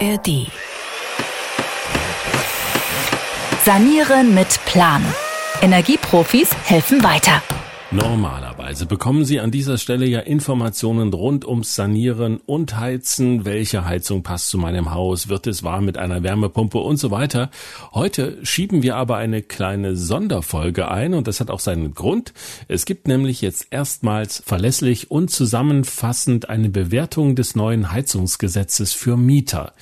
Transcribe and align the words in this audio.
ARD. 0.00 0.46
Sanieren 3.64 4.34
mit 4.34 4.60
Plan. 4.64 5.02
Energieprofis 5.60 6.50
helfen 6.64 7.02
weiter. 7.02 7.42
Normalerweise 8.68 8.86
bekommen 8.86 9.24
Sie 9.24 9.40
an 9.40 9.50
dieser 9.50 9.78
Stelle 9.78 10.04
ja 10.04 10.20
Informationen 10.20 11.10
rund 11.14 11.46
ums 11.46 11.74
Sanieren 11.74 12.38
und 12.44 12.76
Heizen. 12.76 13.46
Welche 13.46 13.86
Heizung 13.86 14.22
passt 14.22 14.50
zu 14.50 14.58
meinem 14.58 14.92
Haus? 14.92 15.30
Wird 15.30 15.46
es 15.46 15.62
warm 15.62 15.86
mit 15.86 15.96
einer 15.96 16.22
Wärmepumpe 16.22 16.76
und 16.76 16.98
so 16.98 17.10
weiter? 17.10 17.50
Heute 17.94 18.36
schieben 18.42 18.82
wir 18.82 18.96
aber 18.96 19.16
eine 19.16 19.40
kleine 19.40 19.96
Sonderfolge 19.96 20.90
ein 20.90 21.14
und 21.14 21.28
das 21.28 21.40
hat 21.40 21.48
auch 21.48 21.60
seinen 21.60 21.94
Grund. 21.94 22.34
Es 22.68 22.84
gibt 22.84 23.08
nämlich 23.08 23.40
jetzt 23.40 23.68
erstmals 23.70 24.42
verlässlich 24.44 25.10
und 25.10 25.30
zusammenfassend 25.30 26.50
eine 26.50 26.68
Bewertung 26.68 27.36
des 27.36 27.56
neuen 27.56 27.90
Heizungsgesetzes 27.90 28.92
für 28.92 29.16
Mieter. 29.16 29.72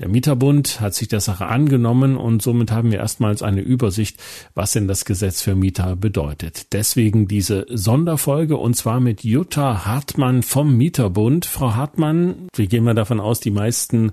Der 0.00 0.08
Mieterbund 0.08 0.80
hat 0.80 0.94
sich 0.94 1.06
der 1.06 1.20
Sache 1.20 1.46
angenommen 1.46 2.16
und 2.16 2.42
somit 2.42 2.72
haben 2.72 2.90
wir 2.90 2.98
erstmals 2.98 3.40
eine 3.40 3.60
Übersicht, 3.60 4.16
was 4.56 4.72
denn 4.72 4.88
das 4.88 5.04
Gesetz 5.04 5.42
für 5.42 5.54
Mieter 5.54 5.94
bedeutet. 5.94 6.72
Deswegen 6.72 7.28
diese 7.28 7.66
Sonderfolge 7.70 8.31
und 8.40 8.74
zwar 8.74 9.00
mit 9.00 9.24
Jutta 9.24 9.84
Hartmann 9.84 10.42
vom 10.42 10.76
Mieterbund. 10.76 11.46
Frau 11.46 11.74
Hartmann, 11.74 12.48
wir 12.54 12.66
gehen 12.66 12.84
mal 12.84 12.94
davon 12.94 13.20
aus, 13.20 13.40
die 13.40 13.50
meisten 13.50 14.12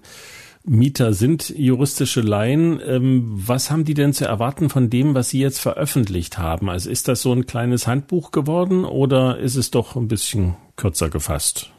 Mieter 0.63 1.13
sind 1.13 1.49
juristische 1.49 2.21
Laien. 2.21 2.81
Ähm, 2.85 3.23
was 3.27 3.71
haben 3.71 3.85
die 3.85 3.93
denn 3.93 4.13
zu 4.13 4.25
erwarten 4.25 4.69
von 4.69 4.89
dem, 4.89 5.15
was 5.15 5.29
Sie 5.29 5.39
jetzt 5.39 5.59
veröffentlicht 5.59 6.37
haben? 6.37 6.69
Also 6.69 6.89
ist 6.89 7.07
das 7.07 7.21
so 7.21 7.33
ein 7.33 7.45
kleines 7.45 7.87
Handbuch 7.87 8.31
geworden 8.31 8.85
oder 8.85 9.39
ist 9.39 9.55
es 9.55 9.71
doch 9.71 9.95
ein 9.95 10.07
bisschen 10.07 10.55
kürzer 10.75 11.09
gefasst? 11.09 11.71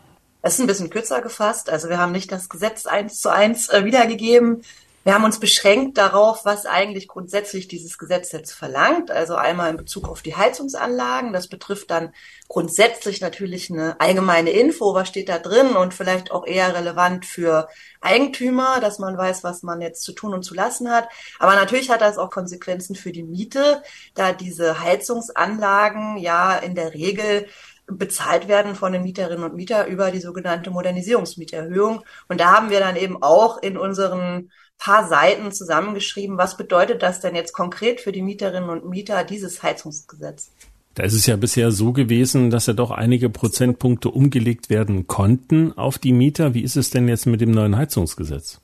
Es 0.43 0.55
ist 0.55 0.61
ein 0.61 0.67
bisschen 0.67 0.91
kürzer 0.91 1.21
gefasst. 1.21 1.69
Also 1.69 1.89
wir 1.89 1.99
haben 1.99 2.13
nicht 2.13 2.33
das 2.33 2.49
Gesetz 2.49 2.87
eins 2.87 3.21
zu 3.21 3.31
eins 3.31 3.69
äh, 3.69 3.85
wiedergegeben. 3.85 4.63
Wir 5.03 5.15
haben 5.15 5.25
uns 5.25 5.41
beschränkt 5.41 5.97
darauf, 5.97 6.45
was 6.45 6.67
eigentlich 6.67 7.09
grundsätzlich 7.09 7.69
dieses 7.69 7.97
Gesetz 7.97 8.33
jetzt 8.33 8.53
verlangt. 8.53 9.11
Also 9.11 9.35
einmal 9.35 9.71
in 9.71 9.79
Bezug 9.79 10.07
auf 10.07 10.21
die 10.21 10.37
Heizungsanlagen. 10.37 11.33
Das 11.33 11.49
betrifft 11.49 11.91
dann 11.91 12.13
grundsätzlich 12.49 13.23
natürlich 13.23 13.71
eine 13.71 13.99
allgemeine 13.99 14.51
Info. 14.51 14.93
Was 14.95 15.09
steht 15.09 15.31
da 15.31 15.39
drin? 15.39 15.69
Und 15.75 15.95
vielleicht 15.95 16.31
auch 16.31 16.47
eher 16.47 16.75
relevant 16.75 17.25
für 17.25 17.69
Eigentümer, 18.03 18.79
dass 18.81 18.99
man 18.99 19.17
weiß, 19.17 19.43
was 19.43 19.63
man 19.63 19.81
jetzt 19.81 20.03
zu 20.03 20.13
tun 20.13 20.35
und 20.35 20.43
zu 20.43 20.53
lassen 20.55 20.91
hat. 20.91 21.09
Aber 21.39 21.55
natürlich 21.55 21.89
hat 21.89 22.03
das 22.03 22.19
auch 22.19 22.31
Konsequenzen 22.31 22.95
für 22.95 23.11
die 23.11 23.23
Miete, 23.23 23.83
da 24.15 24.35
diese 24.35 24.81
Heizungsanlagen 24.81 26.19
ja 26.19 26.57
in 26.57 26.75
der 26.75 26.93
Regel 26.93 27.47
bezahlt 27.87 28.49
werden 28.49 28.75
von 28.75 28.93
den 28.93 29.03
Mieterinnen 29.03 29.45
und 29.45 29.55
Mietern 29.55 29.89
über 29.89 30.11
die 30.11 30.21
sogenannte 30.21 30.71
Modernisierungsmieterhöhung. 30.71 32.05
Und 32.29 32.41
da 32.41 32.53
haben 32.53 32.69
wir 32.69 32.81
dann 32.81 32.97
eben 32.97 33.23
auch 33.23 33.63
in 33.63 33.79
unseren 33.79 34.51
paar 34.81 35.07
Seiten 35.07 35.53
zusammengeschrieben, 35.53 36.39
was 36.39 36.57
bedeutet 36.57 37.03
das 37.03 37.21
denn 37.21 37.37
jetzt 37.37 37.53
konkret 37.53 38.01
für 38.01 38.13
die 38.13 38.23
Mieterinnen 38.23 38.71
und 38.71 38.89
Mieter, 38.89 39.23
dieses 39.23 39.63
Heizungsgesetz? 39.63 40.51
Da 40.95 41.05
ist 41.05 41.15
es 41.15 41.27
ja 41.27 41.37
bisher 41.37 41.71
so 41.71 41.93
gewesen, 41.93 42.51
dass 42.51 42.67
ja 42.67 42.73
doch 42.73 42.91
einige 42.91 43.31
Prozentpunkte 43.31 44.09
umgelegt 44.09 44.71
werden 44.71 45.07
konnten 45.07 45.77
auf 45.79 45.99
die 45.99 46.13
Mieter. 46.13 46.55
Wie 46.55 46.63
ist 46.63 46.77
es 46.77 46.91
denn 46.91 47.07
jetzt 47.07 47.27
mit 47.27 47.41
dem 47.41 47.53
neuen 47.53 47.77
Heizungsgesetz? 47.77 48.61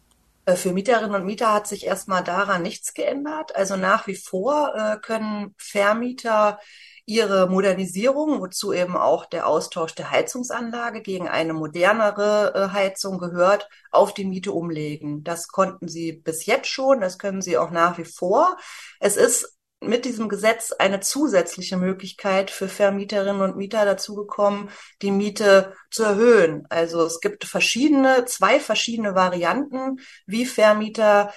Äh, 0.46 0.56
für 0.56 0.72
Mieterinnen 0.72 1.14
und 1.14 1.26
Mieter 1.26 1.52
hat 1.52 1.68
sich 1.68 1.86
erstmal 1.86 2.24
daran 2.24 2.62
nichts 2.62 2.94
geändert. 2.94 3.54
Also 3.54 3.76
nach 3.76 4.06
wie 4.06 4.16
vor 4.16 4.74
äh, 4.74 4.96
können 5.00 5.54
Vermieter 5.56 6.58
ihre 7.06 7.48
Modernisierung, 7.48 8.40
wozu 8.40 8.72
eben 8.72 8.96
auch 8.96 9.26
der 9.26 9.46
Austausch 9.46 9.94
der 9.94 10.10
Heizungsanlage 10.10 11.02
gegen 11.02 11.28
eine 11.28 11.54
modernere 11.54 12.52
äh, 12.54 12.72
Heizung 12.74 13.18
gehört, 13.18 13.68
auf 13.92 14.12
die 14.12 14.24
Miete 14.24 14.52
umlegen. 14.52 15.22
Das 15.22 15.48
konnten 15.48 15.88
sie 15.88 16.12
bis 16.12 16.46
jetzt 16.46 16.68
schon, 16.68 17.00
das 17.00 17.18
können 17.18 17.40
sie 17.40 17.56
auch 17.56 17.70
nach 17.70 17.96
wie 17.96 18.04
vor. 18.04 18.56
Es 18.98 19.16
ist 19.16 19.56
mit 19.80 20.04
diesem 20.04 20.28
Gesetz 20.28 20.72
eine 20.72 21.00
zusätzliche 21.00 21.76
Möglichkeit 21.76 22.50
für 22.50 22.68
Vermieterinnen 22.68 23.42
und 23.42 23.56
Mieter 23.56 23.84
dazugekommen, 23.84 24.70
die 25.02 25.10
Miete 25.10 25.74
zu 25.90 26.02
erhöhen. 26.02 26.66
Also 26.70 27.04
es 27.04 27.20
gibt 27.20 27.44
verschiedene, 27.44 28.24
zwei 28.24 28.58
verschiedene 28.58 29.14
Varianten, 29.14 30.00
wie 30.26 30.46
Vermieter 30.46 31.32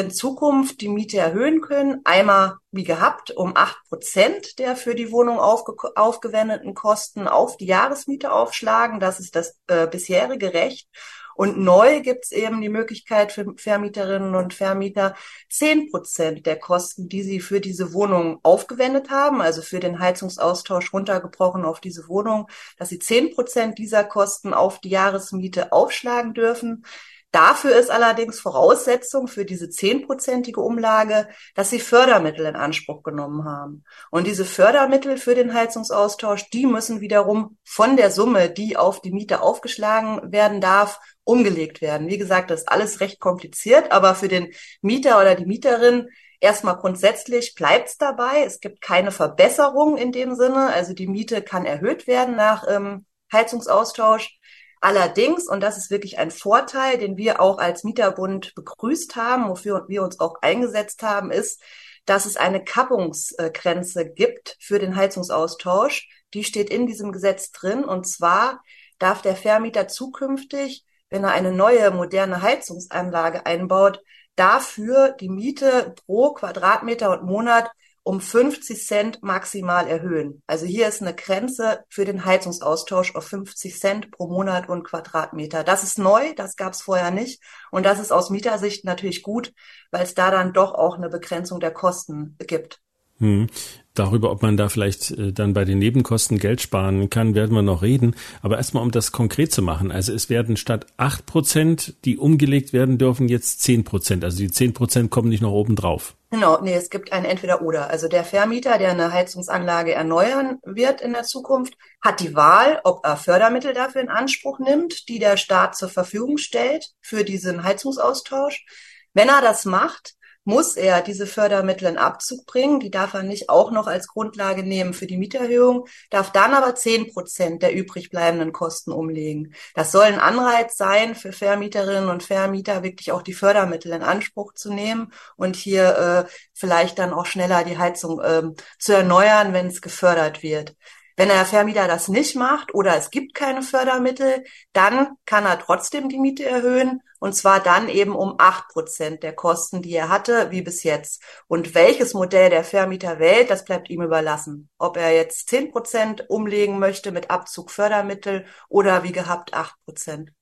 in 0.00 0.10
Zukunft 0.10 0.80
die 0.80 0.88
Miete 0.88 1.18
erhöhen 1.18 1.60
können. 1.60 2.00
Einmal 2.04 2.56
wie 2.70 2.84
gehabt 2.84 3.30
um 3.30 3.56
acht 3.56 3.78
Prozent 3.88 4.58
der 4.58 4.76
für 4.76 4.94
die 4.94 5.12
Wohnung 5.12 5.38
aufge 5.38 5.74
aufgewendeten 5.96 6.74
Kosten 6.74 7.28
auf 7.28 7.56
die 7.56 7.66
Jahresmiete 7.66 8.32
aufschlagen. 8.32 9.00
Das 9.00 9.20
ist 9.20 9.36
das 9.36 9.58
äh, 9.66 9.86
bisherige 9.86 10.54
Recht. 10.54 10.88
Und 11.34 11.58
neu 11.58 12.00
gibt 12.00 12.26
es 12.26 12.32
eben 12.32 12.60
die 12.60 12.68
Möglichkeit 12.68 13.32
für 13.32 13.54
Vermieterinnen 13.56 14.34
und 14.34 14.54
Vermieter, 14.54 15.14
zehn 15.48 15.90
Prozent 15.90 16.46
der 16.46 16.58
Kosten, 16.58 17.08
die 17.08 17.22
sie 17.22 17.40
für 17.40 17.60
diese 17.60 17.92
Wohnung 17.92 18.38
aufgewendet 18.42 19.10
haben, 19.10 19.40
also 19.40 19.62
für 19.62 19.80
den 19.80 19.98
Heizungsaustausch 19.98 20.92
runtergebrochen 20.92 21.64
auf 21.64 21.80
diese 21.80 22.08
Wohnung, 22.08 22.48
dass 22.76 22.90
sie 22.90 22.98
zehn 22.98 23.34
Prozent 23.34 23.78
dieser 23.78 24.04
Kosten 24.04 24.52
auf 24.52 24.78
die 24.80 24.90
Jahresmiete 24.90 25.72
aufschlagen 25.72 26.34
dürfen. 26.34 26.84
Dafür 27.32 27.74
ist 27.76 27.90
allerdings 27.90 28.40
Voraussetzung 28.40 29.26
für 29.26 29.46
diese 29.46 29.70
zehnprozentige 29.70 30.60
Umlage, 30.60 31.28
dass 31.54 31.70
sie 31.70 31.80
Fördermittel 31.80 32.44
in 32.44 32.56
Anspruch 32.56 33.02
genommen 33.02 33.44
haben. 33.44 33.84
Und 34.10 34.26
diese 34.26 34.44
Fördermittel 34.44 35.16
für 35.16 35.34
den 35.34 35.54
Heizungsaustausch, 35.54 36.50
die 36.50 36.66
müssen 36.66 37.00
wiederum 37.00 37.56
von 37.64 37.96
der 37.96 38.10
Summe, 38.10 38.50
die 38.50 38.76
auf 38.76 39.00
die 39.00 39.12
Miete 39.12 39.40
aufgeschlagen 39.40 40.30
werden 40.30 40.60
darf, 40.60 41.00
umgelegt 41.24 41.80
werden. 41.80 42.08
Wie 42.08 42.18
gesagt, 42.18 42.50
das 42.50 42.60
ist 42.60 42.68
alles 42.68 43.00
recht 43.00 43.18
kompliziert, 43.18 43.92
aber 43.92 44.14
für 44.14 44.28
den 44.28 44.52
Mieter 44.82 45.18
oder 45.18 45.34
die 45.34 45.46
Mieterin 45.46 46.08
erstmal 46.38 46.76
grundsätzlich 46.76 47.54
bleibt 47.54 47.88
es 47.88 47.96
dabei. 47.96 48.44
Es 48.44 48.60
gibt 48.60 48.82
keine 48.82 49.10
Verbesserung 49.10 49.96
in 49.96 50.12
dem 50.12 50.34
Sinne. 50.34 50.66
Also 50.66 50.92
die 50.92 51.06
Miete 51.06 51.40
kann 51.40 51.64
erhöht 51.64 52.06
werden 52.06 52.36
nach 52.36 52.64
ähm, 52.68 53.06
Heizungsaustausch. 53.32 54.38
Allerdings, 54.84 55.46
und 55.46 55.60
das 55.60 55.78
ist 55.78 55.92
wirklich 55.92 56.18
ein 56.18 56.32
Vorteil, 56.32 56.98
den 56.98 57.16
wir 57.16 57.40
auch 57.40 57.58
als 57.58 57.84
Mieterbund 57.84 58.52
begrüßt 58.56 59.14
haben, 59.14 59.48
wofür 59.48 59.84
wir 59.86 60.02
uns 60.02 60.18
auch 60.18 60.42
eingesetzt 60.42 61.04
haben, 61.04 61.30
ist, 61.30 61.62
dass 62.04 62.26
es 62.26 62.36
eine 62.36 62.64
Kappungsgrenze 62.64 64.10
gibt 64.10 64.56
für 64.58 64.80
den 64.80 64.96
Heizungsaustausch. 64.96 66.08
Die 66.34 66.42
steht 66.42 66.68
in 66.68 66.88
diesem 66.88 67.12
Gesetz 67.12 67.52
drin. 67.52 67.84
Und 67.84 68.08
zwar 68.08 68.60
darf 68.98 69.22
der 69.22 69.36
Vermieter 69.36 69.86
zukünftig, 69.86 70.84
wenn 71.10 71.22
er 71.22 71.30
eine 71.30 71.52
neue 71.52 71.92
moderne 71.92 72.42
Heizungsanlage 72.42 73.46
einbaut, 73.46 74.00
dafür 74.34 75.12
die 75.12 75.28
Miete 75.28 75.94
pro 76.06 76.32
Quadratmeter 76.32 77.12
und 77.12 77.22
Monat 77.22 77.70
um 78.04 78.20
50 78.20 78.84
Cent 78.84 79.22
maximal 79.22 79.86
erhöhen. 79.86 80.42
Also 80.46 80.66
hier 80.66 80.88
ist 80.88 81.02
eine 81.02 81.14
Grenze 81.14 81.84
für 81.88 82.04
den 82.04 82.24
Heizungsaustausch 82.24 83.14
auf 83.14 83.24
50 83.24 83.78
Cent 83.78 84.10
pro 84.10 84.28
Monat 84.28 84.68
und 84.68 84.84
Quadratmeter. 84.84 85.62
Das 85.62 85.84
ist 85.84 85.98
neu, 85.98 86.34
das 86.34 86.56
gab 86.56 86.72
es 86.72 86.82
vorher 86.82 87.10
nicht. 87.10 87.40
Und 87.70 87.86
das 87.86 88.00
ist 88.00 88.12
aus 88.12 88.30
Mietersicht 88.30 88.84
natürlich 88.84 89.22
gut, 89.22 89.52
weil 89.90 90.02
es 90.02 90.14
da 90.14 90.30
dann 90.30 90.52
doch 90.52 90.74
auch 90.74 90.96
eine 90.96 91.08
Begrenzung 91.08 91.60
der 91.60 91.70
Kosten 91.70 92.36
gibt. 92.46 92.80
Hm. 93.18 93.46
Darüber, 93.94 94.32
ob 94.32 94.42
man 94.42 94.56
da 94.56 94.68
vielleicht 94.68 95.12
äh, 95.12 95.32
dann 95.32 95.52
bei 95.52 95.64
den 95.64 95.78
Nebenkosten 95.78 96.38
Geld 96.38 96.60
sparen 96.60 97.08
kann, 97.08 97.34
werden 97.36 97.54
wir 97.54 97.62
noch 97.62 97.82
reden. 97.82 98.16
Aber 98.40 98.56
erstmal, 98.56 98.82
um 98.82 98.90
das 98.90 99.12
konkret 99.12 99.52
zu 99.52 99.62
machen. 99.62 99.92
Also 99.92 100.12
es 100.12 100.28
werden 100.28 100.56
statt 100.56 100.86
acht 100.96 101.26
Prozent, 101.26 101.94
die 102.04 102.16
umgelegt 102.16 102.72
werden 102.72 102.98
dürfen, 102.98 103.28
jetzt 103.28 103.60
zehn 103.60 103.84
Prozent. 103.84 104.24
Also 104.24 104.38
die 104.38 104.50
zehn 104.50 104.72
Prozent 104.72 105.10
kommen 105.10 105.28
nicht 105.28 105.42
noch 105.42 105.52
oben 105.52 105.76
drauf. 105.76 106.16
Genau, 106.32 106.62
nee, 106.62 106.74
es 106.74 106.88
gibt 106.88 107.12
ein 107.12 107.26
Entweder-Oder. 107.26 107.90
Also 107.90 108.08
der 108.08 108.24
Vermieter, 108.24 108.78
der 108.78 108.92
eine 108.92 109.12
Heizungsanlage 109.12 109.92
erneuern 109.92 110.60
wird 110.64 111.02
in 111.02 111.12
der 111.12 111.24
Zukunft, 111.24 111.74
hat 112.00 112.20
die 112.20 112.34
Wahl, 112.34 112.80
ob 112.84 113.04
er 113.04 113.18
Fördermittel 113.18 113.74
dafür 113.74 114.00
in 114.00 114.08
Anspruch 114.08 114.58
nimmt, 114.58 115.10
die 115.10 115.18
der 115.18 115.36
Staat 115.36 115.76
zur 115.76 115.90
Verfügung 115.90 116.38
stellt 116.38 116.86
für 117.02 117.22
diesen 117.22 117.64
Heizungsaustausch. 117.64 118.64
Wenn 119.12 119.28
er 119.28 119.42
das 119.42 119.66
macht, 119.66 120.14
muss 120.44 120.76
er 120.76 121.02
diese 121.02 121.26
Fördermittel 121.26 121.88
in 121.88 121.98
Abzug 121.98 122.46
bringen. 122.46 122.80
Die 122.80 122.90
darf 122.90 123.14
er 123.14 123.22
nicht 123.22 123.48
auch 123.48 123.70
noch 123.70 123.86
als 123.86 124.08
Grundlage 124.08 124.62
nehmen 124.62 124.94
für 124.94 125.06
die 125.06 125.16
Mieterhöhung, 125.16 125.86
darf 126.10 126.32
dann 126.32 126.54
aber 126.54 126.74
zehn 126.74 127.12
Prozent 127.12 127.62
der 127.62 127.74
übrig 127.74 128.10
bleibenden 128.10 128.52
Kosten 128.52 128.92
umlegen. 128.92 129.54
Das 129.74 129.92
soll 129.92 130.04
ein 130.04 130.20
Anreiz 130.20 130.76
sein 130.76 131.14
für 131.14 131.32
Vermieterinnen 131.32 132.10
und 132.10 132.22
Vermieter, 132.22 132.82
wirklich 132.82 133.12
auch 133.12 133.22
die 133.22 133.34
Fördermittel 133.34 133.92
in 133.92 134.02
Anspruch 134.02 134.54
zu 134.54 134.72
nehmen 134.72 135.12
und 135.36 135.56
hier 135.56 136.26
äh, 136.28 136.30
vielleicht 136.52 136.98
dann 136.98 137.12
auch 137.12 137.26
schneller 137.26 137.64
die 137.64 137.78
Heizung 137.78 138.20
äh, 138.20 138.42
zu 138.78 138.92
erneuern, 138.94 139.52
wenn 139.52 139.68
es 139.68 139.80
gefördert 139.80 140.42
wird. 140.42 140.74
Wenn 141.16 141.28
der 141.28 141.44
Vermieter 141.44 141.86
das 141.86 142.08
nicht 142.08 142.36
macht 142.36 142.74
oder 142.74 142.96
es 142.96 143.10
gibt 143.10 143.34
keine 143.34 143.62
Fördermittel, 143.62 144.44
dann 144.72 145.16
kann 145.26 145.44
er 145.44 145.58
trotzdem 145.58 146.08
die 146.08 146.18
Miete 146.18 146.44
erhöhen 146.44 147.02
und 147.22 147.36
zwar 147.36 147.60
dann 147.60 147.88
eben 147.88 148.16
um 148.16 148.34
acht 148.38 148.66
Prozent 148.66 149.22
der 149.22 149.32
Kosten, 149.32 149.80
die 149.80 149.92
er 149.92 150.08
hatte, 150.08 150.50
wie 150.50 150.60
bis 150.60 150.82
jetzt. 150.82 151.22
Und 151.46 151.72
welches 151.72 152.14
Modell 152.14 152.50
der 152.50 152.64
Vermieter 152.64 153.20
wählt, 153.20 153.48
das 153.48 153.64
bleibt 153.64 153.90
ihm 153.90 154.02
überlassen. 154.02 154.70
Ob 154.76 154.96
er 154.96 155.14
jetzt 155.14 155.48
zehn 155.48 155.70
Prozent 155.70 156.28
umlegen 156.28 156.80
möchte 156.80 157.12
mit 157.12 157.30
Abzug 157.30 157.70
Fördermittel 157.70 158.44
oder 158.68 159.04
wie 159.04 159.12
gehabt 159.12 159.54
acht 159.54 159.76
Prozent. 159.84 160.32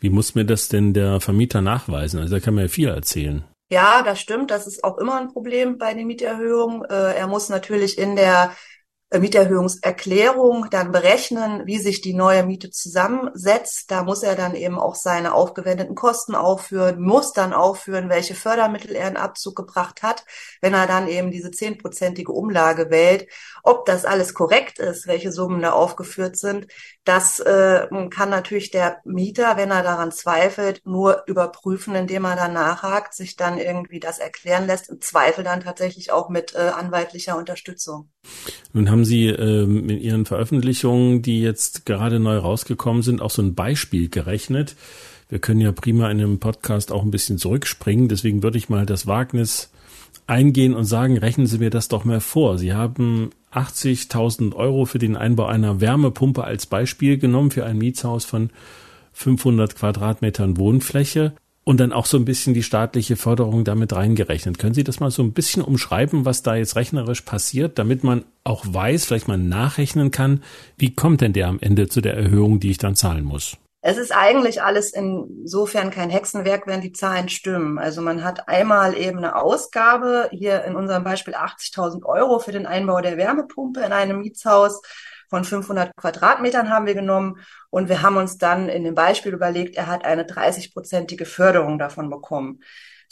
Wie 0.00 0.08
muss 0.08 0.34
mir 0.34 0.46
das 0.46 0.68
denn 0.68 0.94
der 0.94 1.20
Vermieter 1.20 1.60
nachweisen? 1.60 2.18
Also 2.18 2.36
da 2.36 2.40
kann 2.40 2.54
man 2.54 2.64
ja 2.64 2.68
viel 2.68 2.88
erzählen. 2.88 3.44
Ja, 3.68 4.02
das 4.02 4.18
stimmt. 4.18 4.50
Das 4.50 4.66
ist 4.66 4.84
auch 4.84 4.96
immer 4.96 5.20
ein 5.20 5.28
Problem 5.28 5.76
bei 5.76 5.92
den 5.92 6.06
Mieterhöhungen. 6.06 6.82
Äh, 6.86 7.12
er 7.14 7.26
muss 7.26 7.50
natürlich 7.50 7.98
in 7.98 8.16
der 8.16 8.52
Mieterhöhungserklärung 9.12 10.66
dann 10.70 10.90
berechnen, 10.90 11.62
wie 11.64 11.78
sich 11.78 12.00
die 12.00 12.12
neue 12.12 12.44
Miete 12.44 12.70
zusammensetzt. 12.70 13.90
Da 13.90 14.02
muss 14.02 14.24
er 14.24 14.34
dann 14.34 14.56
eben 14.56 14.80
auch 14.80 14.96
seine 14.96 15.32
aufgewendeten 15.32 15.94
Kosten 15.94 16.34
aufführen, 16.34 17.00
muss 17.00 17.32
dann 17.32 17.52
aufführen, 17.52 18.08
welche 18.08 18.34
Fördermittel 18.34 18.96
er 18.96 19.08
in 19.08 19.16
Abzug 19.16 19.54
gebracht 19.54 20.02
hat, 20.02 20.24
wenn 20.60 20.74
er 20.74 20.88
dann 20.88 21.06
eben 21.06 21.30
diese 21.30 21.52
zehnprozentige 21.52 22.32
Umlage 22.32 22.90
wählt. 22.90 23.28
Ob 23.62 23.86
das 23.86 24.04
alles 24.04 24.34
korrekt 24.34 24.80
ist, 24.80 25.06
welche 25.06 25.30
Summen 25.30 25.62
da 25.62 25.70
aufgeführt 25.72 26.36
sind, 26.36 26.66
das 27.04 27.38
äh, 27.38 27.86
kann 28.10 28.30
natürlich 28.30 28.72
der 28.72 29.00
Mieter, 29.04 29.56
wenn 29.56 29.70
er 29.70 29.84
daran 29.84 30.10
zweifelt, 30.10 30.82
nur 30.84 31.22
überprüfen, 31.26 31.94
indem 31.94 32.24
er 32.24 32.34
dann 32.34 32.54
nachhakt, 32.54 33.14
sich 33.14 33.36
dann 33.36 33.58
irgendwie 33.58 34.00
das 34.00 34.18
erklären 34.18 34.66
lässt, 34.66 34.88
im 34.90 35.00
Zweifel 35.00 35.44
dann 35.44 35.60
tatsächlich 35.60 36.10
auch 36.10 36.28
mit 36.28 36.56
äh, 36.56 36.58
anwaltlicher 36.58 37.36
Unterstützung. 37.36 38.10
Haben 38.96 39.04
Sie 39.04 39.26
ähm, 39.26 39.90
in 39.90 40.00
Ihren 40.00 40.24
Veröffentlichungen, 40.24 41.20
die 41.20 41.42
jetzt 41.42 41.84
gerade 41.84 42.18
neu 42.18 42.38
rausgekommen 42.38 43.02
sind, 43.02 43.20
auch 43.20 43.30
so 43.30 43.42
ein 43.42 43.54
Beispiel 43.54 44.08
gerechnet. 44.08 44.74
Wir 45.28 45.38
können 45.38 45.60
ja 45.60 45.70
prima 45.70 46.10
in 46.10 46.18
einem 46.18 46.38
Podcast 46.38 46.90
auch 46.90 47.02
ein 47.02 47.10
bisschen 47.10 47.36
zurückspringen. 47.36 48.08
Deswegen 48.08 48.42
würde 48.42 48.56
ich 48.56 48.70
mal 48.70 48.86
das 48.86 49.06
Wagnis 49.06 49.70
eingehen 50.26 50.72
und 50.72 50.86
sagen, 50.86 51.18
rechnen 51.18 51.46
Sie 51.46 51.58
mir 51.58 51.68
das 51.68 51.88
doch 51.88 52.06
mal 52.06 52.20
vor. 52.20 52.56
Sie 52.56 52.72
haben 52.72 53.32
80.000 53.52 54.56
Euro 54.56 54.86
für 54.86 54.98
den 54.98 55.14
Einbau 55.14 55.44
einer 55.44 55.82
Wärmepumpe 55.82 56.44
als 56.44 56.64
Beispiel 56.64 57.18
genommen 57.18 57.50
für 57.50 57.66
ein 57.66 57.76
Mietshaus 57.76 58.24
von 58.24 58.48
500 59.12 59.76
Quadratmetern 59.76 60.56
Wohnfläche 60.56 61.34
und 61.66 61.80
dann 61.80 61.92
auch 61.92 62.06
so 62.06 62.16
ein 62.16 62.24
bisschen 62.24 62.54
die 62.54 62.62
staatliche 62.62 63.16
Förderung 63.16 63.64
damit 63.64 63.92
reingerechnet. 63.92 64.56
Können 64.56 64.72
Sie 64.72 64.84
das 64.84 65.00
mal 65.00 65.10
so 65.10 65.22
ein 65.22 65.32
bisschen 65.32 65.62
umschreiben, 65.62 66.24
was 66.24 66.42
da 66.42 66.54
jetzt 66.54 66.76
rechnerisch 66.76 67.22
passiert, 67.22 67.80
damit 67.80 68.04
man 68.04 68.24
auch 68.44 68.64
weiß, 68.68 69.04
vielleicht 69.04 69.26
mal 69.26 69.36
nachrechnen 69.36 70.12
kann, 70.12 70.44
wie 70.76 70.94
kommt 70.94 71.22
denn 71.22 71.32
der 71.32 71.48
am 71.48 71.58
Ende 71.60 71.88
zu 71.88 72.00
der 72.00 72.14
Erhöhung, 72.14 72.60
die 72.60 72.70
ich 72.70 72.78
dann 72.78 72.94
zahlen 72.94 73.24
muss? 73.24 73.56
Es 73.80 73.98
ist 73.98 74.14
eigentlich 74.14 74.62
alles 74.62 74.92
insofern 74.92 75.90
kein 75.90 76.08
Hexenwerk, 76.08 76.68
wenn 76.68 76.82
die 76.82 76.92
Zahlen 76.92 77.28
stimmen. 77.28 77.78
Also 77.78 78.00
man 78.00 78.22
hat 78.22 78.48
einmal 78.48 78.96
eben 78.96 79.18
eine 79.18 79.34
Ausgabe, 79.34 80.28
hier 80.32 80.64
in 80.64 80.76
unserem 80.76 81.02
Beispiel 81.02 81.34
80.000 81.34 82.04
Euro 82.04 82.38
für 82.38 82.52
den 82.52 82.66
Einbau 82.66 83.00
der 83.00 83.16
Wärmepumpe 83.16 83.80
in 83.80 83.92
einem 83.92 84.20
Mietshaus 84.20 84.82
von 85.28 85.44
500 85.44 85.94
Quadratmetern 85.96 86.70
haben 86.70 86.86
wir 86.86 86.94
genommen 86.94 87.38
und 87.70 87.88
wir 87.88 88.02
haben 88.02 88.16
uns 88.16 88.38
dann 88.38 88.68
in 88.68 88.84
dem 88.84 88.94
Beispiel 88.94 89.32
überlegt, 89.32 89.76
er 89.76 89.86
hat 89.86 90.04
eine 90.04 90.24
30-prozentige 90.24 91.26
Förderung 91.26 91.78
davon 91.78 92.10
bekommen. 92.10 92.60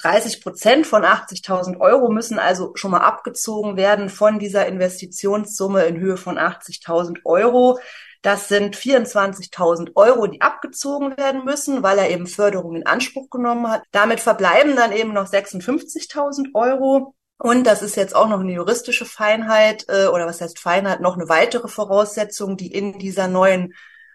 30 0.02 0.42
Prozent 0.42 0.86
von 0.86 1.04
80.000 1.04 1.78
Euro 1.80 2.10
müssen 2.10 2.38
also 2.38 2.72
schon 2.74 2.90
mal 2.90 2.98
abgezogen 2.98 3.76
werden 3.76 4.08
von 4.08 4.38
dieser 4.38 4.66
Investitionssumme 4.66 5.84
in 5.84 5.98
Höhe 5.98 6.16
von 6.16 6.38
80.000 6.38 7.24
Euro. 7.24 7.78
Das 8.22 8.48
sind 8.48 8.76
24.000 8.76 9.92
Euro, 9.96 10.26
die 10.26 10.40
abgezogen 10.40 11.16
werden 11.16 11.44
müssen, 11.44 11.82
weil 11.82 11.98
er 11.98 12.10
eben 12.10 12.26
Förderung 12.26 12.74
in 12.74 12.86
Anspruch 12.86 13.28
genommen 13.30 13.70
hat. 13.70 13.82
Damit 13.92 14.20
verbleiben 14.20 14.76
dann 14.76 14.92
eben 14.92 15.12
noch 15.12 15.26
56.000 15.26 16.54
Euro. 16.54 17.14
Und 17.38 17.64
das 17.64 17.82
ist 17.82 17.96
jetzt 17.96 18.14
auch 18.14 18.28
noch 18.28 18.40
eine 18.40 18.52
juristische 18.52 19.04
Feinheit 19.04 19.86
äh, 19.88 20.06
oder 20.06 20.26
was 20.26 20.40
heißt 20.40 20.58
Feinheit, 20.58 21.00
noch 21.00 21.14
eine 21.14 21.28
weitere 21.28 21.68
Voraussetzung, 21.68 22.56
die 22.56 22.72
in 22.72 22.98
dieser 22.98 23.28
neuen 23.28 23.74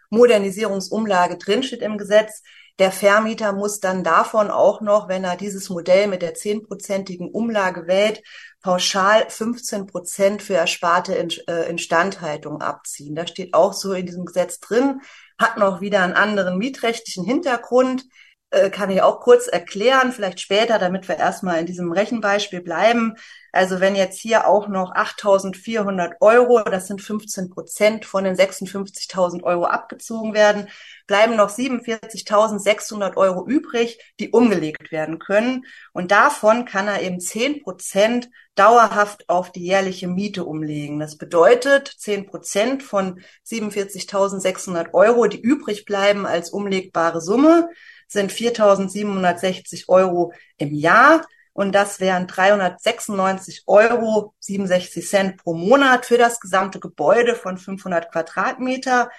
Modernisierungsumlage 0.09 1.37
drinsteht 1.37 1.81
im 1.81 1.97
Gesetz. 1.97 2.41
Der 2.79 2.93
Vermieter 2.93 3.51
muss 3.51 3.81
dann 3.81 4.05
davon 4.05 4.49
auch 4.49 4.79
noch, 4.79 5.09
wenn 5.09 5.25
er 5.25 5.35
dieses 5.35 5.69
Modell 5.69 6.07
mit 6.07 6.21
der 6.21 6.33
zehnprozentigen 6.33 7.29
Umlage 7.29 7.87
wählt, 7.87 8.23
pauschal 8.61 9.25
15 9.29 9.85
Prozent 9.85 10.41
für 10.41 10.55
ersparte 10.55 11.13
äh, 11.17 11.69
Instandhaltung 11.69 12.61
abziehen. 12.61 13.15
Da 13.15 13.27
steht 13.27 13.53
auch 13.53 13.73
so 13.73 13.91
in 13.91 14.05
diesem 14.05 14.23
Gesetz 14.23 14.61
drin, 14.61 15.01
hat 15.37 15.57
noch 15.57 15.81
wieder 15.81 16.03
einen 16.03 16.13
anderen 16.13 16.57
mietrechtlichen 16.57 17.25
Hintergrund. 17.25 18.05
Äh, 18.51 18.71
kann 18.71 18.89
ich 18.89 19.03
auch 19.03 19.19
kurz 19.19 19.47
erklären, 19.47 20.11
vielleicht 20.11 20.39
später, 20.39 20.79
damit 20.79 21.07
wir 21.07 21.17
erstmal 21.17 21.59
in 21.59 21.67
diesem 21.67 21.91
Rechenbeispiel 21.91 22.61
bleiben. 22.61 23.13
Also 23.51 23.79
wenn 23.79 23.95
jetzt 23.95 24.19
hier 24.19 24.47
auch 24.47 24.67
noch 24.67 24.93
8.400 24.95 26.13
Euro, 26.19 26.63
das 26.63 26.87
sind 26.87 26.99
15 27.01 27.51
Prozent 27.51 28.05
von 28.05 28.23
den 28.23 28.35
56.000 28.35 29.43
Euro 29.43 29.65
abgezogen 29.65 30.33
werden, 30.33 30.67
bleiben 31.05 31.35
noch 31.35 31.49
47.600 31.49 33.17
Euro 33.17 33.47
übrig, 33.47 33.99
die 34.19 34.31
umgelegt 34.31 34.91
werden 34.91 35.19
können. 35.19 35.65
Und 35.93 36.09
davon 36.11 36.65
kann 36.65 36.87
er 36.87 37.03
eben 37.03 37.19
10 37.19 37.61
Prozent 37.61 38.29
dauerhaft 38.55 39.29
auf 39.29 39.51
die 39.51 39.63
jährliche 39.63 40.07
Miete 40.07 40.43
umlegen. 40.43 40.99
Das 40.99 41.17
bedeutet 41.17 41.87
10 41.87 42.25
Prozent 42.25 42.81
von 42.83 43.21
47.600 43.47 44.93
Euro, 44.93 45.27
die 45.27 45.39
übrig 45.39 45.85
bleiben 45.85 46.25
als 46.25 46.49
umlegbare 46.49 47.21
Summe 47.21 47.69
sind 48.11 48.31
4.760 48.31 49.87
Euro 49.87 50.33
im 50.57 50.73
Jahr. 50.73 51.25
Und 51.53 51.73
das 51.73 51.99
wären 51.99 52.27
396 52.27 53.63
Euro 53.67 54.33
67 54.39 55.07
Cent 55.07 55.37
pro 55.37 55.53
Monat 55.53 56.05
für 56.05 56.17
das 56.17 56.39
gesamte 56.39 56.79
Gebäude 56.79 57.35
von 57.35 57.57
500 57.57 58.11
Quadratmeter. 58.11 59.09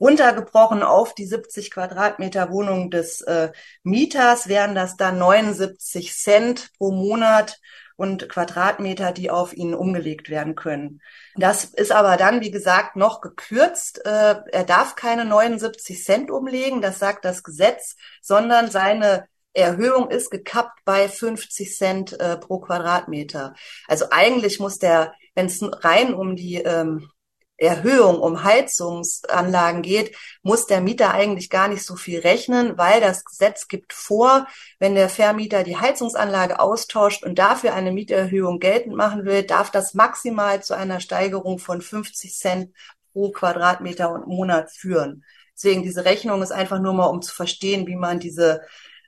Runtergebrochen 0.00 0.82
auf 0.82 1.14
die 1.14 1.26
70 1.26 1.70
Quadratmeter 1.70 2.50
Wohnung 2.50 2.90
des 2.90 3.20
äh, 3.20 3.52
Mieters 3.82 4.48
wären 4.48 4.74
das 4.74 4.96
dann 4.96 5.18
79 5.18 6.14
Cent 6.14 6.70
pro 6.78 6.90
Monat 6.90 7.60
und 8.00 8.30
Quadratmeter, 8.30 9.12
die 9.12 9.30
auf 9.30 9.52
ihn 9.52 9.74
umgelegt 9.74 10.30
werden 10.30 10.54
können. 10.54 11.02
Das 11.36 11.66
ist 11.66 11.92
aber 11.92 12.16
dann, 12.16 12.40
wie 12.40 12.50
gesagt, 12.50 12.96
noch 12.96 13.20
gekürzt. 13.20 14.06
Äh, 14.06 14.36
er 14.50 14.64
darf 14.64 14.96
keine 14.96 15.26
79 15.26 16.02
Cent 16.02 16.30
umlegen, 16.30 16.80
das 16.80 16.98
sagt 16.98 17.26
das 17.26 17.42
Gesetz, 17.42 17.96
sondern 18.22 18.70
seine 18.70 19.26
Erhöhung 19.52 20.08
ist 20.08 20.30
gekappt 20.30 20.80
bei 20.86 21.10
50 21.10 21.76
Cent 21.76 22.18
äh, 22.18 22.38
pro 22.38 22.60
Quadratmeter. 22.60 23.52
Also 23.86 24.06
eigentlich 24.10 24.60
muss 24.60 24.78
der, 24.78 25.12
wenn 25.34 25.46
es 25.46 25.60
rein 25.84 26.14
um 26.14 26.36
die 26.36 26.54
ähm, 26.54 27.10
Erhöhung 27.60 28.20
um 28.20 28.42
Heizungsanlagen 28.42 29.82
geht, 29.82 30.16
muss 30.42 30.66
der 30.66 30.80
Mieter 30.80 31.12
eigentlich 31.12 31.50
gar 31.50 31.68
nicht 31.68 31.84
so 31.84 31.94
viel 31.94 32.20
rechnen, 32.20 32.78
weil 32.78 33.00
das 33.00 33.24
Gesetz 33.24 33.68
gibt 33.68 33.92
vor, 33.92 34.46
wenn 34.78 34.94
der 34.94 35.10
Vermieter 35.10 35.62
die 35.62 35.76
Heizungsanlage 35.76 36.58
austauscht 36.58 37.22
und 37.22 37.38
dafür 37.38 37.74
eine 37.74 37.92
Mieterhöhung 37.92 38.60
geltend 38.60 38.96
machen 38.96 39.26
will, 39.26 39.42
darf 39.42 39.70
das 39.70 39.92
maximal 39.92 40.62
zu 40.62 40.74
einer 40.74 41.00
Steigerung 41.00 41.58
von 41.58 41.82
50 41.82 42.34
Cent 42.34 42.74
pro 43.12 43.30
Quadratmeter 43.30 44.10
und 44.10 44.26
Monat 44.26 44.70
führen. 44.70 45.24
Deswegen 45.54 45.82
diese 45.82 46.06
Rechnung 46.06 46.42
ist 46.42 46.52
einfach 46.52 46.80
nur 46.80 46.94
mal, 46.94 47.06
um 47.06 47.20
zu 47.20 47.34
verstehen, 47.34 47.86
wie 47.86 47.96
man 47.96 48.18
diese 48.18 48.62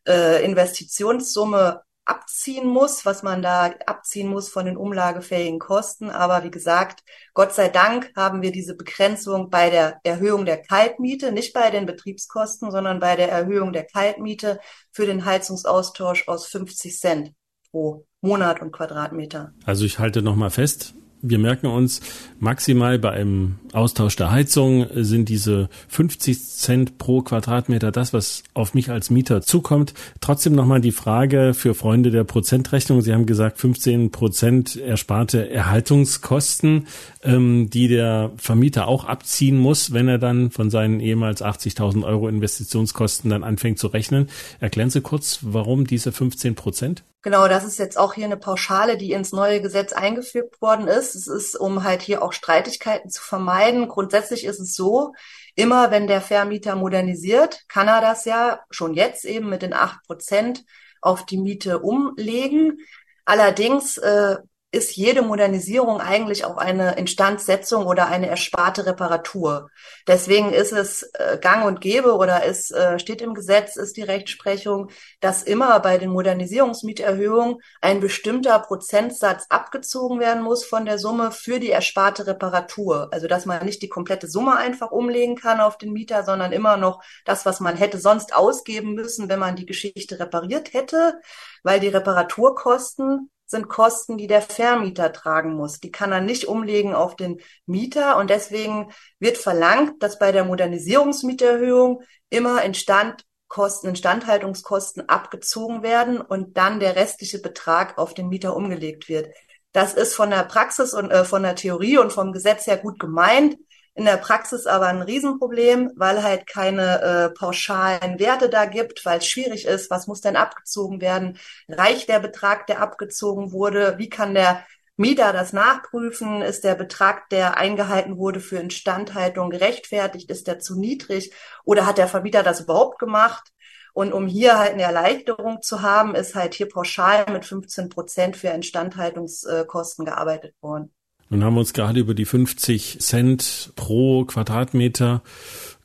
äh, 0.07 0.45
Investitionssumme 0.45 1.83
abziehen 2.05 2.67
muss, 2.67 3.07
was 3.07 3.23
man 3.23 3.43
da 3.43 3.73
abziehen 3.87 4.29
muss 4.29 4.49
von 4.49 4.67
den 4.67 4.77
umlagefähigen 4.77 5.59
Kosten. 5.59 6.11
Aber 6.11 6.45
wie 6.45 6.51
gesagt, 6.51 7.05
Gott 7.35 7.53
sei 7.53 7.69
Dank 7.69 8.13
haben 8.17 8.43
wir 8.43 8.53
diese 8.53 8.77
Begrenzung 8.77 9.51
bei 9.51 9.71
der 9.71 10.01
Erhöhung 10.03 10.45
der 10.45 10.63
Kaltmiete, 10.63 11.33
nicht 11.33 11.53
bei 11.53 11.71
den 11.71 11.87
Betriebskosten, 11.87 12.71
sondern 12.71 12.99
bei 12.99 13.17
der 13.17 13.31
Erhöhung 13.31 13.73
der 13.73 13.85
Kaltmiete 13.85 14.59
für 14.91 15.07
den 15.07 15.25
Heizungsaustausch 15.25 16.29
aus 16.29 16.47
50 16.47 16.99
Cent 16.99 17.33
pro 17.71 18.07
Monat 18.21 18.61
und 18.61 18.73
Quadratmeter. 18.73 19.53
Also 19.65 19.85
ich 19.85 19.99
halte 19.99 20.23
nochmal 20.23 20.51
fest, 20.51 20.95
wir 21.23 21.39
merken 21.39 21.67
uns, 21.67 22.01
maximal 22.41 22.99
bei 22.99 23.11
einem 23.11 23.57
Austausch 23.73 24.17
der 24.17 24.33
Heizung 24.33 24.87
sind 24.93 25.29
diese 25.29 25.69
50 25.89 26.39
Cent 26.39 26.99
pro 26.99 27.23
Quadratmeter 27.23 27.93
das, 27.93 28.13
was 28.13 28.43
auf 28.55 28.75
mich 28.75 28.91
als 28.91 29.09
Mieter 29.09 29.41
zukommt. 29.41 29.95
Trotzdem 30.21 30.55
nochmal 30.55 30.81
die 30.81 30.93
Frage 30.93 31.55
für 31.55 31.75
Freunde 31.75 32.11
der 32.11 32.25
Prozentrechnung. 32.25 33.01
Sie 33.03 33.13
haben 33.13 33.27
gesagt, 33.27 33.59
15 33.59 34.11
Prozent 34.11 34.77
ersparte 34.77 35.49
Erhaltungskosten, 35.49 36.89
ähm, 37.23 37.71
die 37.71 37.87
der 37.87 38.33
Vermieter 38.37 38.89
auch 38.89 39.05
abziehen 39.05 39.59
muss, 39.59 39.93
wenn 39.93 40.09
er 40.09 40.19
dann 40.19 40.51
von 40.51 40.71
seinen 40.71 40.99
ehemals 41.01 41.43
80.000 41.43 42.05
Euro 42.05 42.29
Investitionskosten 42.29 43.31
dann 43.31 43.45
anfängt 43.45 43.79
zu 43.79 43.87
rechnen. 43.87 44.29
Erklären 44.59 44.91
Sie 44.91 45.01
kurz, 45.01 45.39
warum 45.43 45.87
diese 45.87 46.11
15 46.11 46.57
Prozent? 46.57 47.05
Genau, 47.23 47.47
das 47.47 47.63
ist 47.65 47.79
jetzt 47.79 47.97
auch 47.97 48.15
hier 48.15 48.25
eine 48.25 48.37
Pauschale, 48.37 48.97
die 48.97 49.13
ins 49.13 49.33
neue 49.33 49.63
Gesetz 49.63 49.93
eingefügt 49.93 50.61
worden 50.61 50.89
ist. 50.89 51.15
Es 51.15 51.29
ist, 51.29 51.55
um 51.55 51.85
halt 51.85 52.03
hier 52.03 52.21
auch 52.21 52.33
Streitigkeiten 52.33 53.11
zu 53.11 53.23
vermeiden. 53.23 53.87
Grundsätzlich 53.87 54.45
ist 54.45 54.59
es 54.59 54.75
so, 54.75 55.15
immer 55.55 55.93
wenn 55.93 56.09
der 56.09 56.21
Vermieter 56.21 56.75
modernisiert, 56.75 57.63
kann 57.69 57.87
er 57.87 58.01
das 58.01 58.25
ja 58.25 58.61
schon 58.71 58.95
jetzt 58.95 59.25
eben 59.25 59.49
mit 59.49 59.63
den 59.63 59.73
acht 59.73 60.03
Prozent 60.05 60.65
auf 61.01 61.25
die 61.25 61.39
Miete 61.39 61.79
umlegen. 61.79 62.79
Allerdings 63.25 63.99
äh, 63.99 64.39
ist 64.73 64.97
jede 64.97 65.21
Modernisierung 65.21 66.01
eigentlich 66.01 66.47
auch 66.47 66.57
eine 66.57 66.97
Instandsetzung 66.97 67.87
oder 67.87 68.09
eine 68.09 68.29
ersparte 68.29 68.87
Reparatur. 68.87 69.69
Deswegen 70.09 70.53
ist 70.53 70.73
es 70.73 71.03
äh, 71.13 71.39
gang 71.39 71.67
und 71.67 71.83
gäbe 71.83 72.17
oder 72.17 72.45
es 72.45 72.71
äh, 72.71 72.99
steht 72.99 73.21
im 73.21 73.35
Gesetz, 73.35 73.77
ist 73.77 73.99
die 73.99 74.03
Rechtsprechung, 74.03 74.91
dass 75.21 75.43
immer 75.43 75.79
bei 75.81 75.99
den 75.99 76.11
Modernisierungsmieterhöhungen 76.11 77.59
ein 77.83 78.01
bestimmter 78.01 78.59
Prozentsatz 78.61 79.45
abgezogen 79.51 80.21
werden 80.21 80.43
muss 80.43 80.65
von 80.65 80.87
der 80.87 80.99
Summe 80.99 81.33
für 81.33 81.61
die 81.61 81.71
ersparte 81.71 82.27
Reparatur. 82.27 83.09
Also 83.13 83.29
dass 83.29 83.45
man 83.45 83.67
nicht 83.67 83.83
die 83.83 83.91
komplette 83.91 84.27
Summe 84.27 84.57
einfach 84.57 84.91
umlegen 84.91 85.37
kann 85.37 85.61
auf 85.61 85.77
den 85.77 85.93
Mieter, 85.93 86.25
sondern 86.25 86.51
immer 86.51 86.79
noch 86.79 87.03
das, 87.27 87.45
was 87.45 87.61
man 87.61 87.77
hätte 87.77 87.99
sonst 87.99 88.35
ausgeben 88.35 88.95
müssen, 88.95 89.29
wenn 89.29 89.39
man 89.39 89.55
die 89.55 89.67
Geschichte 89.67 90.19
repariert 90.19 90.73
hätte, 90.73 91.21
weil 91.63 91.79
die 91.79 91.89
Reparaturkosten 91.89 93.29
sind 93.53 93.69
Kosten, 93.69 94.19
die 94.19 94.27
der 94.27 94.43
Vermieter 94.43 95.13
tragen 95.13 95.55
muss. 95.55 95.79
Die 95.79 95.93
kann 95.93 96.11
er 96.11 96.21
nicht 96.21 96.49
umlegen 96.49 96.93
auf 96.95 97.15
den 97.15 97.41
Mieter 97.67 98.17
und 98.17 98.31
deswegen 98.31 98.91
wird 99.21 99.39
verlangt, 99.39 100.03
dass 100.03 100.19
bei 100.19 100.33
der 100.33 100.45
Modernisierungsmieterhöhung 100.45 102.03
immer 102.31 102.63
Instandkosten, 102.63 103.91
Instandhaltungskosten 103.91 105.09
abgezogen 105.09 105.85
werden 105.85 106.21
und 106.21 106.57
dann 106.57 106.81
der 106.81 106.97
restliche 106.97 107.39
Betrag 107.39 107.97
auf 107.99 108.15
den 108.15 108.29
Mieter 108.29 108.57
umgelegt 108.57 109.09
wird. 109.09 109.29
Das 109.71 109.95
ist 109.95 110.15
von 110.15 110.31
der 110.31 110.43
Praxis 110.43 110.93
und 110.93 111.13
äh, 111.13 111.25
von 111.25 111.45
der 111.45 111.55
Theorie 111.55 111.99
und 111.99 112.13
vom 112.13 112.33
Gesetz 112.33 112.67
her 112.67 112.79
gut 112.79 112.99
gemeint 112.99 113.57
in 113.95 114.05
der 114.07 114.17
Praxis 114.17 114.67
aber 114.67 114.87
ein 114.87 115.03
Riesenproblem, 115.03 115.93
weil 115.97 116.23
halt 116.23 116.47
keine 116.47 117.03
äh, 117.03 117.31
pauschalen 117.31 118.19
Werte 118.19 118.49
da 118.49 118.65
gibt, 118.65 119.05
weil 119.05 119.19
es 119.19 119.27
schwierig 119.27 119.67
ist, 119.67 119.91
was 119.91 120.07
muss 120.07 120.23
denn 120.23 120.37
abgezogen 120.37 121.01
werden? 121.01 121.39
Reicht 121.69 122.09
der 122.09 122.21
Betrag, 122.21 122.67
der 122.67 122.81
abgezogen 122.81 123.53
wurde? 123.53 123.99
Wie 123.99 124.09
kann 124.09 124.35
der 124.35 124.65
Mieter 124.97 125.33
das 125.33 125.53
nachprüfen? 125.53 126.41
Ist 126.43 126.65
der 126.65 126.75
Betrag, 126.75 127.29
der 127.31 127.59
eingehalten 127.59 128.17
wurde 128.17 128.41
für 128.41 128.59
Instandhaltung 128.59 129.51
gerechtfertigt? 129.51 130.31
Ist 130.31 130.47
der 130.47 130.59
zu 130.59 130.79
niedrig? 130.79 131.33
Oder 131.65 131.87
hat 131.87 131.99
der 131.99 132.09
Vermieter 132.09 132.43
das 132.43 132.61
überhaupt 132.61 132.99
gemacht? 132.99 133.53
Und 133.95 134.13
um 134.15 134.27
hier 134.27 134.59
halt 134.59 134.73
eine 134.73 134.85
Erleichterung 134.85 135.61
zu 135.61 135.83
haben, 135.83 136.15
ist 136.15 136.35
halt 136.35 136.55
hier 136.55 136.69
pauschal 136.69 137.27
mit 137.31 137.45
15 137.45 137.91
Prozent 137.91 138.37
für 138.39 138.49
Instandhaltungskosten 138.49 140.07
gearbeitet 140.07 140.55
worden. 140.63 140.95
Nun 141.33 141.45
haben 141.45 141.55
wir 141.55 141.61
uns 141.61 141.73
gerade 141.73 141.99
über 141.99 142.13
die 142.13 142.27
50 142.27 142.99
Cent 143.01 143.73
pro 143.75 144.27
Quadratmeter 144.27 145.23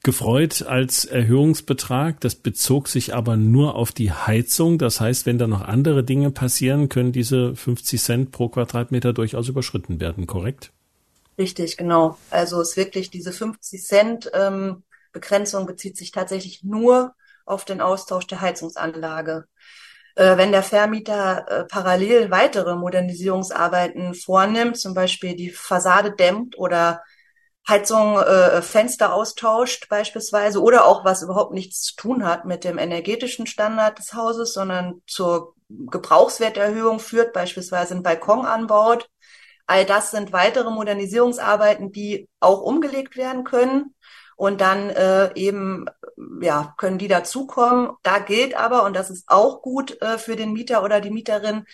gefreut 0.04 0.64
als 0.64 1.06
Erhöhungsbetrag. 1.06 2.20
Das 2.20 2.36
bezog 2.36 2.90
sich 2.90 3.16
aber 3.16 3.38
nur 3.38 3.76
auf 3.76 3.94
die 3.94 4.12
Heizung. 4.12 4.78
Das 4.78 5.00
heißt, 5.00 5.26
wenn 5.26 5.38
da 5.38 5.48
noch 5.48 5.62
andere 5.62 6.04
Dinge 6.04 6.32
passieren, 6.32 6.90
können 6.90 7.14
diese 7.14 7.56
50 7.56 8.02
Cent 8.02 8.32
pro 8.34 8.50
Quadratmeter 8.50 9.14
durchaus 9.14 9.48
überschritten 9.48 10.02
werden, 10.02 10.28
korrekt? 10.28 10.74
Richtig, 11.38 11.78
genau. 11.78 12.18
Also 12.30 12.60
es 12.60 12.72
ist 12.72 12.78
wirklich 12.78 13.10
diese 13.10 13.32
50 13.32 13.82
Cent 13.82 14.30
ähm, 14.34 14.84
Begrenzung 15.14 15.66
bezieht 15.66 15.96
sich 15.96 16.12
tatsächlich 16.12 16.66
nur 16.66 17.16
auf 17.46 17.64
den 17.64 17.80
Austausch 17.80 18.28
der 18.28 18.42
Heizungsanlage. 18.42 19.46
Äh, 20.18 20.36
wenn 20.38 20.52
der 20.52 20.64
Vermieter 20.64 21.46
äh, 21.48 21.66
parallel 21.66 22.32
weitere 22.32 22.76
Modernisierungsarbeiten 22.76 24.16
vornimmt, 24.16 24.78
zum 24.80 24.96
Beispiel 24.96 25.36
die 25.36 25.52
Fassade 25.52 26.12
dämmt 26.12 26.58
oder 26.58 27.04
Heizung, 27.68 28.18
äh, 28.18 28.64
Fenster 28.64 29.14
austauscht 29.14 29.90
beispielsweise 29.90 30.60
oder 30.60 30.86
auch 30.88 31.06
was 31.06 31.22
überhaupt 31.22 31.54
nichts 31.54 31.84
zu 31.84 31.96
tun 31.98 32.26
hat 32.26 32.46
mit 32.46 32.64
dem 32.64 32.80
energetischen 32.80 33.46
Standard 33.46 34.00
des 34.00 34.16
Hauses, 34.16 34.54
sondern 34.54 35.04
zur 35.06 35.54
Gebrauchswerterhöhung 35.70 37.00
führt, 37.00 37.32
beispielsweise 37.34 37.94
einen 37.94 38.02
Balkon 38.02 38.44
anbaut. 38.44 39.08
All 39.68 39.86
das 39.86 40.10
sind 40.10 40.34
weitere 40.34 40.72
Modernisierungsarbeiten, 40.72 41.92
die 41.92 42.28
auch 42.40 42.62
umgelegt 42.62 43.18
werden 43.18 43.44
können 43.44 43.94
und 44.38 44.62
dann 44.62 44.90
äh, 44.92 45.34
eben 45.36 45.88
ja 46.42 46.74
können 46.78 47.00
die 47.00 47.10
dazukommen. 47.10 47.92
Da 48.04 48.20
gilt 48.20 48.56
aber 48.56 48.84
und 48.84 48.96
das 48.96 49.10
ist 49.10 49.26
auch 49.28 49.62
gut 49.62 50.02
äh, 50.02 50.18
für 50.18 50.38
den 50.38 50.54
Mieter 50.54 50.84
oder 50.84 51.02
die 51.02 51.12
Mieterin. 51.12 51.66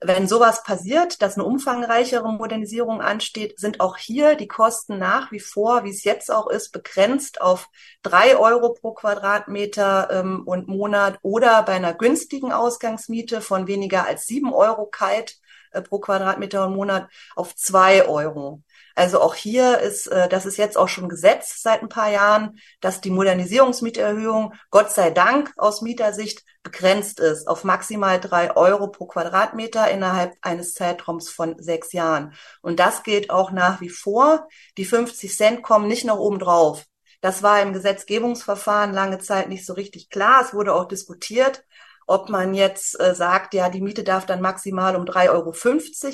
Wenn 0.00 0.28
sowas 0.28 0.62
passiert, 0.62 1.22
dass 1.22 1.34
eine 1.34 1.44
umfangreichere 1.44 2.32
Modernisierung 2.32 3.00
ansteht, 3.02 3.58
sind 3.58 3.80
auch 3.80 3.96
hier 3.96 4.36
die 4.36 4.46
Kosten 4.46 4.96
nach 4.96 5.32
wie 5.32 5.40
vor, 5.40 5.84
wie 5.84 5.90
es 5.90 6.04
jetzt 6.04 6.30
auch 6.30 6.48
ist, 6.48 6.70
begrenzt 6.70 7.40
auf 7.40 7.68
drei 8.02 8.36
Euro 8.36 8.74
pro 8.74 8.92
Quadratmeter 8.94 10.08
ähm, 10.12 10.44
und 10.46 10.68
Monat 10.68 11.18
oder 11.22 11.62
bei 11.64 11.72
einer 11.72 11.94
günstigen 11.94 12.52
Ausgangsmiete 12.52 13.40
von 13.40 13.66
weniger 13.66 14.06
als 14.06 14.26
sieben 14.26 14.52
Euro 14.54 14.86
kalt 14.86 15.38
äh, 15.72 15.82
pro 15.82 15.98
Quadratmeter 15.98 16.66
und 16.66 16.74
Monat 16.74 17.08
auf 17.34 17.54
zwei 17.56 18.06
Euro. 18.06 18.62
Also 18.98 19.20
auch 19.20 19.36
hier 19.36 19.78
ist, 19.78 20.08
äh, 20.08 20.28
das 20.28 20.44
ist 20.44 20.56
jetzt 20.56 20.76
auch 20.76 20.88
schon 20.88 21.08
Gesetz 21.08 21.62
seit 21.62 21.82
ein 21.82 21.88
paar 21.88 22.10
Jahren, 22.10 22.58
dass 22.80 23.00
die 23.00 23.10
Modernisierungsmieterhöhung 23.10 24.54
Gott 24.72 24.90
sei 24.90 25.10
Dank 25.10 25.52
aus 25.56 25.82
Mietersicht 25.82 26.42
begrenzt 26.64 27.20
ist 27.20 27.46
auf 27.46 27.62
maximal 27.62 28.18
drei 28.18 28.56
Euro 28.56 28.88
pro 28.88 29.06
Quadratmeter 29.06 29.88
innerhalb 29.88 30.34
eines 30.42 30.74
Zeitraums 30.74 31.30
von 31.30 31.62
sechs 31.62 31.92
Jahren. 31.92 32.34
Und 32.60 32.80
das 32.80 33.04
gilt 33.04 33.30
auch 33.30 33.52
nach 33.52 33.80
wie 33.80 33.88
vor. 33.88 34.48
Die 34.76 34.84
50 34.84 35.36
Cent 35.36 35.62
kommen 35.62 35.86
nicht 35.86 36.04
noch 36.04 36.18
oben 36.18 36.40
drauf. 36.40 36.84
Das 37.20 37.44
war 37.44 37.62
im 37.62 37.72
Gesetzgebungsverfahren 37.72 38.92
lange 38.92 39.20
Zeit 39.20 39.48
nicht 39.48 39.64
so 39.64 39.74
richtig 39.74 40.10
klar. 40.10 40.42
Es 40.44 40.52
wurde 40.52 40.74
auch 40.74 40.88
diskutiert 40.88 41.64
ob 42.08 42.30
man 42.30 42.54
jetzt 42.54 42.98
äh, 42.98 43.14
sagt, 43.14 43.52
ja, 43.52 43.68
die 43.68 43.82
Miete 43.82 44.02
darf 44.02 44.24
dann 44.24 44.40
maximal 44.40 44.96
um 44.96 45.04
3,50 45.04 45.28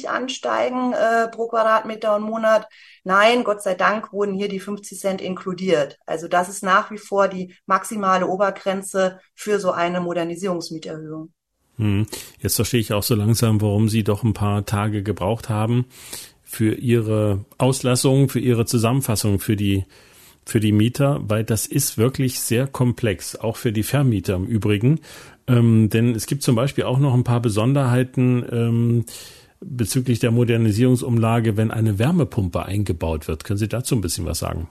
Euro 0.05 0.13
ansteigen 0.13 0.93
äh, 0.93 1.29
pro 1.29 1.47
Quadratmeter 1.47 2.17
und 2.17 2.25
Monat. 2.25 2.69
Nein, 3.05 3.45
Gott 3.45 3.63
sei 3.63 3.75
Dank 3.75 4.13
wurden 4.13 4.35
hier 4.35 4.49
die 4.49 4.59
50 4.59 4.99
Cent 4.99 5.21
inkludiert. 5.23 5.99
Also 6.05 6.27
das 6.27 6.49
ist 6.49 6.65
nach 6.65 6.91
wie 6.91 6.99
vor 6.99 7.29
die 7.29 7.55
maximale 7.67 8.27
Obergrenze 8.27 9.21
für 9.35 9.61
so 9.61 9.71
eine 9.71 10.01
Modernisierungsmieterhöhung. 10.01 11.33
Hm. 11.77 12.07
Jetzt 12.41 12.57
verstehe 12.57 12.81
ich 12.81 12.93
auch 12.93 13.05
so 13.05 13.15
langsam, 13.15 13.61
warum 13.61 13.89
Sie 13.89 14.03
doch 14.03 14.25
ein 14.25 14.35
paar 14.35 14.67
Tage 14.67 15.05
gebraucht 15.05 15.49
haben 15.49 15.87
für 16.43 16.75
Ihre 16.75 17.45
Auslassung, 17.57 18.29
für 18.29 18.41
Ihre 18.41 18.67
Zusammenfassung, 18.67 19.39
für 19.39 19.55
die 19.55 19.85
für 20.47 20.61
die 20.61 20.73
Mieter, 20.73 21.21
weil 21.27 21.45
das 21.45 21.67
ist 21.67 21.97
wirklich 21.97 22.41
sehr 22.41 22.67
komplex, 22.67 23.37
auch 23.37 23.57
für 23.57 23.73
die 23.73 23.83
Vermieter 23.83 24.35
im 24.37 24.45
Übrigen. 24.45 25.01
Ähm, 25.47 25.91
denn 25.91 26.15
es 26.15 26.27
gibt 26.27 26.43
zum 26.43 26.57
Beispiel 26.57 26.85
auch 26.85 26.99
noch 26.99 27.15
ein 27.15 27.25
paar 27.25 27.41
Besonderheiten 27.41 28.45
ähm, 28.51 29.05
bezüglich 29.61 30.19
der 30.19 30.31
Modernisierungsumlage, 30.31 31.57
wenn 31.57 31.71
eine 31.71 31.99
Wärmepumpe 31.99 32.65
eingebaut 32.65 33.29
wird. 33.29 33.45
Können 33.45 33.59
Sie 33.59 33.69
dazu 33.69 33.95
ein 33.95 34.01
bisschen 34.01 34.27
was 34.27 34.39
sagen? 34.39 34.69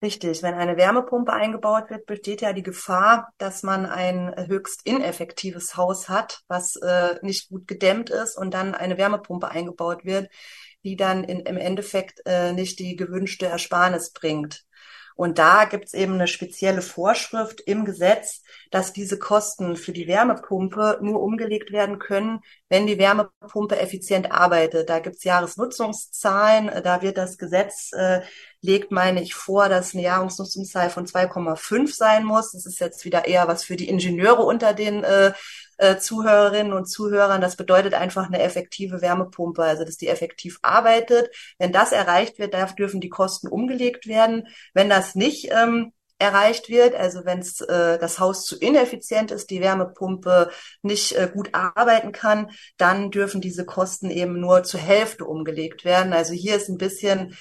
Richtig, 0.00 0.44
wenn 0.44 0.54
eine 0.54 0.76
Wärmepumpe 0.76 1.32
eingebaut 1.32 1.90
wird, 1.90 2.06
besteht 2.06 2.40
ja 2.40 2.52
die 2.52 2.62
Gefahr, 2.62 3.32
dass 3.36 3.64
man 3.64 3.84
ein 3.84 4.32
höchst 4.46 4.86
ineffektives 4.86 5.76
Haus 5.76 6.08
hat, 6.08 6.42
was 6.46 6.76
äh, 6.76 7.16
nicht 7.22 7.48
gut 7.48 7.66
gedämmt 7.66 8.08
ist 8.08 8.38
und 8.38 8.54
dann 8.54 8.76
eine 8.76 8.96
Wärmepumpe 8.96 9.48
eingebaut 9.48 10.04
wird, 10.04 10.28
die 10.84 10.94
dann 10.94 11.24
in, 11.24 11.40
im 11.40 11.56
Endeffekt 11.56 12.20
äh, 12.26 12.52
nicht 12.52 12.78
die 12.78 12.94
gewünschte 12.94 13.46
Ersparnis 13.46 14.12
bringt. 14.12 14.67
Und 15.18 15.38
da 15.38 15.64
gibt's 15.64 15.94
eben 15.94 16.12
eine 16.12 16.28
spezielle 16.28 16.80
Vorschrift 16.80 17.60
im 17.62 17.84
Gesetz, 17.84 18.44
dass 18.70 18.92
diese 18.92 19.18
Kosten 19.18 19.74
für 19.74 19.90
die 19.90 20.06
Wärmepumpe 20.06 21.00
nur 21.02 21.20
umgelegt 21.20 21.72
werden 21.72 21.98
können, 21.98 22.38
wenn 22.68 22.86
die 22.86 22.98
Wärmepumpe 22.98 23.80
effizient 23.80 24.30
arbeitet. 24.30 24.88
Da 24.88 25.00
gibt's 25.00 25.24
Jahresnutzungszahlen, 25.24 26.70
da 26.84 27.02
wird 27.02 27.18
das 27.18 27.36
Gesetz 27.36 27.90
äh, 27.94 28.20
legt, 28.60 28.92
meine 28.92 29.20
ich, 29.20 29.34
vor, 29.34 29.68
dass 29.68 29.92
eine 29.92 30.04
Jahresnutzungszahl 30.04 30.88
von 30.88 31.04
2,5 31.04 31.92
sein 31.96 32.24
muss. 32.24 32.52
Das 32.52 32.64
ist 32.64 32.78
jetzt 32.78 33.04
wieder 33.04 33.26
eher 33.26 33.48
was 33.48 33.64
für 33.64 33.74
die 33.74 33.88
Ingenieure 33.88 34.44
unter 34.44 34.72
den 34.72 35.02
äh, 35.02 35.32
äh, 35.78 35.96
Zuhörerinnen 35.98 36.72
und 36.72 36.86
Zuhörern. 36.86 37.40
Das 37.40 37.56
bedeutet 37.56 37.94
einfach 37.94 38.26
eine 38.26 38.40
effektive 38.42 39.00
Wärmepumpe, 39.00 39.62
also 39.62 39.84
dass 39.84 39.96
die 39.96 40.08
effektiv 40.08 40.58
arbeitet. 40.62 41.30
Wenn 41.58 41.72
das 41.72 41.92
erreicht 41.92 42.38
wird, 42.38 42.54
darf, 42.54 42.74
dürfen 42.74 43.00
die 43.00 43.08
Kosten 43.08 43.48
umgelegt 43.48 44.06
werden. 44.06 44.46
Wenn 44.74 44.90
das 44.90 45.14
nicht 45.14 45.50
ähm, 45.50 45.92
erreicht 46.18 46.68
wird, 46.68 46.94
also 46.94 47.24
wenn 47.24 47.40
äh, 47.40 47.98
das 47.98 48.18
Haus 48.18 48.44
zu 48.44 48.58
ineffizient 48.58 49.30
ist, 49.30 49.50
die 49.50 49.60
Wärmepumpe 49.60 50.50
nicht 50.82 51.12
äh, 51.12 51.30
gut 51.32 51.50
arbeiten 51.52 52.12
kann, 52.12 52.50
dann 52.76 53.10
dürfen 53.10 53.40
diese 53.40 53.64
Kosten 53.64 54.10
eben 54.10 54.40
nur 54.40 54.64
zur 54.64 54.80
Hälfte 54.80 55.24
umgelegt 55.24 55.84
werden. 55.84 56.12
Also 56.12 56.32
hier 56.32 56.56
ist 56.56 56.68
ein 56.68 56.78
bisschen 56.78 57.36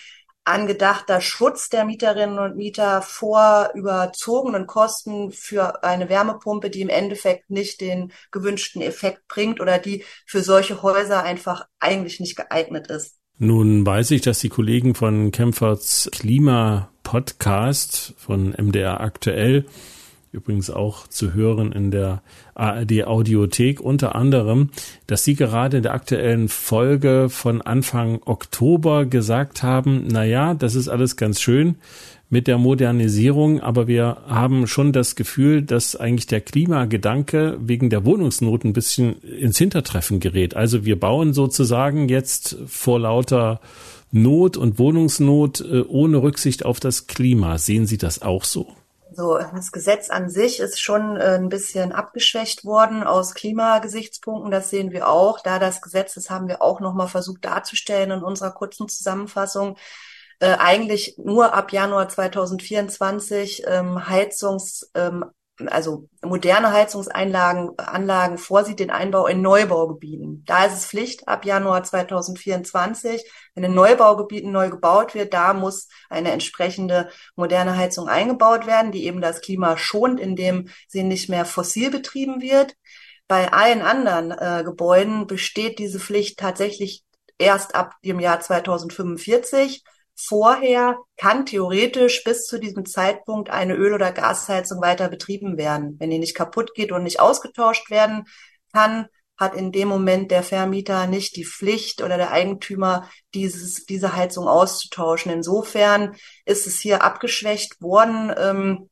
angedachter 0.47 1.21
Schutz 1.21 1.69
der 1.69 1.85
Mieterinnen 1.85 2.39
und 2.39 2.55
Mieter 2.55 3.01
vor 3.01 3.71
überzogenen 3.75 4.65
Kosten 4.65 5.31
für 5.31 5.83
eine 5.83 6.09
Wärmepumpe, 6.09 6.69
die 6.69 6.81
im 6.81 6.89
Endeffekt 6.89 7.49
nicht 7.49 7.81
den 7.81 8.13
gewünschten 8.31 8.81
Effekt 8.81 9.27
bringt 9.27 9.59
oder 9.59 9.77
die 9.77 10.03
für 10.25 10.41
solche 10.41 10.81
Häuser 10.81 11.23
einfach 11.23 11.67
eigentlich 11.79 12.19
nicht 12.19 12.37
geeignet 12.37 12.87
ist. 12.87 13.15
Nun 13.39 13.85
weiß 13.85 14.11
ich, 14.11 14.21
dass 14.21 14.39
die 14.39 14.49
Kollegen 14.49 14.95
von 14.95 15.31
Kempferts 15.31 16.09
Klima 16.11 16.89
Podcast 17.03 18.15
von 18.17 18.55
MDR 18.57 19.01
aktuell 19.01 19.65
übrigens 20.31 20.69
auch 20.69 21.07
zu 21.07 21.33
hören 21.33 21.71
in 21.71 21.91
der 21.91 22.21
ARD 22.55 23.05
Audiothek 23.05 23.79
unter 23.79 24.15
anderem, 24.15 24.69
dass 25.07 25.23
Sie 25.23 25.35
gerade 25.35 25.77
in 25.77 25.83
der 25.83 25.93
aktuellen 25.93 26.47
Folge 26.47 27.27
von 27.29 27.61
Anfang 27.61 28.21
Oktober 28.25 29.05
gesagt 29.05 29.63
haben, 29.63 30.05
na 30.11 30.23
ja, 30.23 30.53
das 30.53 30.75
ist 30.75 30.87
alles 30.87 31.15
ganz 31.15 31.41
schön 31.41 31.75
mit 32.29 32.47
der 32.47 32.57
Modernisierung, 32.57 33.61
aber 33.61 33.87
wir 33.87 34.17
haben 34.27 34.67
schon 34.67 34.91
das 34.91 35.15
Gefühl, 35.15 35.61
dass 35.61 35.95
eigentlich 35.95 36.27
der 36.27 36.41
Klimagedanke 36.41 37.57
wegen 37.61 37.89
der 37.89 38.03
Wohnungsnot 38.03 38.65
ein 38.65 38.73
bisschen 38.73 39.21
ins 39.21 39.57
Hintertreffen 39.57 40.19
gerät. 40.19 40.55
Also 40.55 40.83
wir 40.83 40.99
bauen 40.99 41.33
sozusagen 41.33 42.09
jetzt 42.09 42.57
vor 42.67 42.99
lauter 42.99 43.61
Not 44.11 44.57
und 44.57 44.79
Wohnungsnot 44.79 45.61
äh, 45.61 45.83
ohne 45.87 46.21
Rücksicht 46.21 46.65
auf 46.65 46.79
das 46.79 47.07
Klima. 47.07 47.57
Sehen 47.57 47.85
Sie 47.85 47.97
das 47.97 48.21
auch 48.21 48.43
so? 48.43 48.67
So, 49.17 49.39
das 49.39 49.71
Gesetz 49.71 50.11
an 50.11 50.29
sich 50.29 50.59
ist 50.59 50.79
schon 50.79 51.17
äh, 51.17 51.39
ein 51.39 51.49
bisschen 51.49 51.91
abgeschwächt 51.91 52.65
worden 52.65 53.01
aus 53.01 53.33
Klimagesichtspunkten. 53.33 54.51
Das 54.51 54.69
sehen 54.69 54.91
wir 54.91 55.09
auch. 55.09 55.39
Da 55.39 55.57
das 55.57 55.81
Gesetz, 55.81 56.13
das 56.13 56.29
haben 56.29 56.47
wir 56.47 56.61
auch 56.61 56.79
nochmal 56.81 57.07
versucht 57.07 57.43
darzustellen 57.43 58.11
in 58.11 58.21
unserer 58.21 58.51
kurzen 58.51 58.87
Zusammenfassung, 58.87 59.75
äh, 60.39 60.55
eigentlich 60.59 61.15
nur 61.17 61.55
ab 61.55 61.71
Januar 61.73 62.09
2024 62.09 63.63
ähm, 63.65 64.07
Heizungs, 64.07 64.91
ähm, 64.93 65.25
also 65.65 66.07
moderne 66.21 66.71
Heizungseinlagen 66.71 67.77
Anlagen 67.79 68.37
vorsieht 68.37 68.79
den 68.79 68.91
Einbau 68.91 69.25
in 69.25 69.41
Neubaugebieten. 69.41 70.43
Da 70.45 70.65
ist 70.65 70.73
es 70.73 70.85
Pflicht 70.85 71.27
ab 71.27 71.45
Januar 71.45 71.83
2024. 71.83 73.23
Wenn 73.55 73.63
in 73.63 73.73
Neubaugebieten 73.73 74.51
neu 74.51 74.69
gebaut 74.69 75.15
wird, 75.15 75.33
da 75.33 75.53
muss 75.53 75.87
eine 76.09 76.31
entsprechende 76.31 77.09
moderne 77.35 77.75
Heizung 77.75 78.07
eingebaut 78.07 78.67
werden, 78.67 78.91
die 78.91 79.05
eben 79.05 79.21
das 79.21 79.41
Klima 79.41 79.77
schont, 79.77 80.19
indem 80.19 80.69
sie 80.87 81.03
nicht 81.03 81.29
mehr 81.29 81.45
fossil 81.45 81.89
betrieben 81.89 82.41
wird. 82.41 82.75
Bei 83.27 83.51
allen 83.51 83.81
anderen 83.81 84.31
äh, 84.31 84.63
Gebäuden 84.63 85.27
besteht 85.27 85.79
diese 85.79 85.99
Pflicht 85.99 86.39
tatsächlich 86.39 87.03
erst 87.39 87.75
ab 87.75 87.95
dem 88.03 88.19
Jahr 88.19 88.39
2045 88.39 89.83
vorher 90.17 90.97
kann 91.15 91.45
theoretisch 91.45 92.23
bis 92.23 92.45
zu 92.45 92.59
diesem 92.59 92.85
Zeitpunkt 92.85 93.49
eine 93.49 93.75
Öl- 93.75 93.93
oder 93.93 94.11
Gasheizung 94.11 94.81
weiter 94.81 95.09
betrieben 95.09 95.57
werden. 95.57 95.95
Wenn 95.99 96.09
die 96.09 96.19
nicht 96.19 96.35
kaputt 96.35 96.73
geht 96.73 96.91
und 96.91 97.03
nicht 97.03 97.19
ausgetauscht 97.19 97.89
werden 97.89 98.25
kann, 98.73 99.07
hat 99.37 99.55
in 99.55 99.71
dem 99.71 99.87
Moment 99.87 100.31
der 100.31 100.41
Vermieter 100.41 101.05
nicht 101.05 101.35
die 101.35 101.45
Pflicht 101.45 102.01
oder 102.01 102.17
der 102.17 102.31
Eigentümer, 102.31 103.07
dieses, 103.35 103.85
diese 103.85 104.15
Heizung 104.15 104.47
auszutauschen. 104.47 105.31
Insofern 105.31 106.15
ist 106.45 106.65
es 106.65 106.79
hier 106.79 107.03
abgeschwächt 107.03 107.79
worden, 107.79 108.33
ähm, 108.35 108.89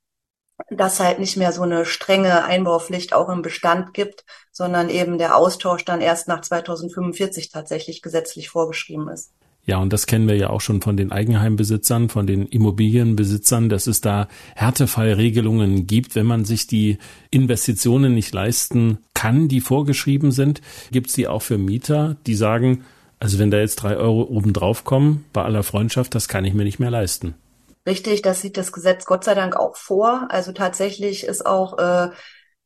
dass 0.70 1.00
halt 1.00 1.20
nicht 1.20 1.36
mehr 1.36 1.52
so 1.52 1.64
eine 1.64 1.86
strenge 1.86 2.46
Einbaupflicht 2.46 3.14
auch 3.14 3.30
im 3.30 3.42
Bestand 3.42 3.94
gibt, 3.94 4.24
sondern 4.52 4.90
eben 4.90 5.18
der 5.18 5.36
Austausch 5.36 5.84
dann 5.84 6.00
erst 6.00 6.28
nach 6.28 6.42
2045 6.42 7.50
tatsächlich 7.50 8.02
gesetzlich 8.02 8.50
vorgeschrieben 8.50 9.10
ist. 9.10 9.34
Ja, 9.68 9.80
und 9.80 9.92
das 9.92 10.06
kennen 10.06 10.28
wir 10.28 10.36
ja 10.36 10.52
auch 10.52 10.62
schon 10.62 10.82
von 10.82 10.96
den 10.96 11.12
Eigenheimbesitzern, 11.12 12.10
von 12.10 12.28
den 12.28 12.46
Immobilienbesitzern, 12.46 13.68
dass 13.68 13.88
es 13.88 14.00
da 14.00 14.28
Härtefallregelungen 14.56 15.88
gibt, 15.88 16.16
wenn 16.16 16.28
man 16.28 16.46
sich 16.46 16.68
die 16.68 17.00
Investitionen 17.32 18.14
nicht 18.14 18.34
leisten 18.34 19.00
kann, 19.16 19.48
die 19.48 19.62
vorgeschrieben 19.62 20.32
sind. 20.32 20.62
Gibt 20.92 21.08
es 21.08 21.14
die 21.14 21.28
auch 21.28 21.42
für 21.42 21.58
Mieter, 21.58 22.16
die 22.28 22.36
sagen, 22.36 22.86
also 23.20 23.40
wenn 23.40 23.50
da 23.50 23.58
jetzt 23.58 23.78
drei 23.78 23.98
Euro 23.98 24.24
obendrauf 24.24 24.84
kommen, 24.84 25.26
bei 25.34 25.44
aller 25.44 25.64
Freundschaft, 25.64 26.14
das 26.14 26.28
kann 26.28 26.46
ich 26.46 26.54
mir 26.54 26.64
nicht 26.64 26.80
mehr 26.80 26.92
leisten. 26.92 27.34
Richtig, 27.88 28.22
das 28.22 28.42
sieht 28.42 28.58
das 28.58 28.72
Gesetz 28.72 29.06
Gott 29.06 29.24
sei 29.24 29.36
Dank 29.36 29.56
auch 29.56 29.76
vor. 29.76 30.28
Also 30.30 30.52
tatsächlich 30.52 31.24
ist 31.24 31.46
auch 31.46 31.78
äh, 31.78 32.10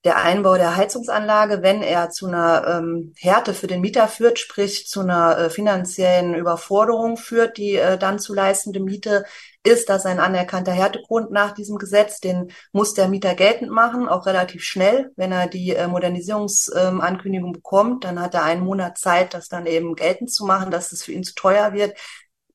der 0.06 0.18
Einbau 0.18 0.56
der 0.56 0.77
Heizungsanlage, 0.77 1.62
wenn 1.62 1.82
er 1.82 2.10
zu 2.10 2.27
einer 2.27 2.65
ähm, 2.68 3.13
Härte 3.18 3.53
für 3.53 3.68
den 3.68 3.82
Mieter 3.82 4.08
führt, 4.08 4.39
sprich 4.39 4.88
zu 4.88 5.01
einer 5.01 5.38
äh, 5.38 5.50
finanziellen 5.50 6.36
Überforderung 6.36 7.18
führt, 7.18 7.58
die 7.58 7.75
äh, 7.75 7.98
dann 7.98 8.18
zu 8.18 8.34
leistende 8.34 8.79
Miete, 8.79 9.25
ist 9.63 9.89
das 9.89 10.06
ein 10.06 10.20
anerkannter 10.20 10.72
Härtegrund 10.72 11.32
nach 11.32 11.51
diesem 11.51 11.77
Gesetz. 11.77 12.22
Den 12.22 12.51
muss 12.72 12.94
der 12.94 13.10
Mieter 13.10 13.36
geltend 13.36 13.72
machen, 13.72 14.08
auch 14.08 14.25
relativ 14.25 14.63
schnell. 14.63 15.12
Wenn 15.18 15.34
er 15.34 15.48
die 15.48 15.75
äh, 15.75 15.88
Modernisierungsankündigung 15.88 17.51
bekommt, 17.51 18.05
dann 18.05 18.22
hat 18.22 18.35
er 18.35 18.44
einen 18.44 18.64
Monat 18.64 18.98
Zeit, 18.98 19.33
das 19.33 19.50
dann 19.50 19.66
eben 19.66 19.96
geltend 19.96 20.31
zu 20.31 20.46
machen, 20.46 20.72
dass 20.72 20.94
es 20.94 21.03
für 21.03 21.12
ihn 21.12 21.24
zu 21.24 21.35
teuer 21.35 21.74
wird. 21.74 21.98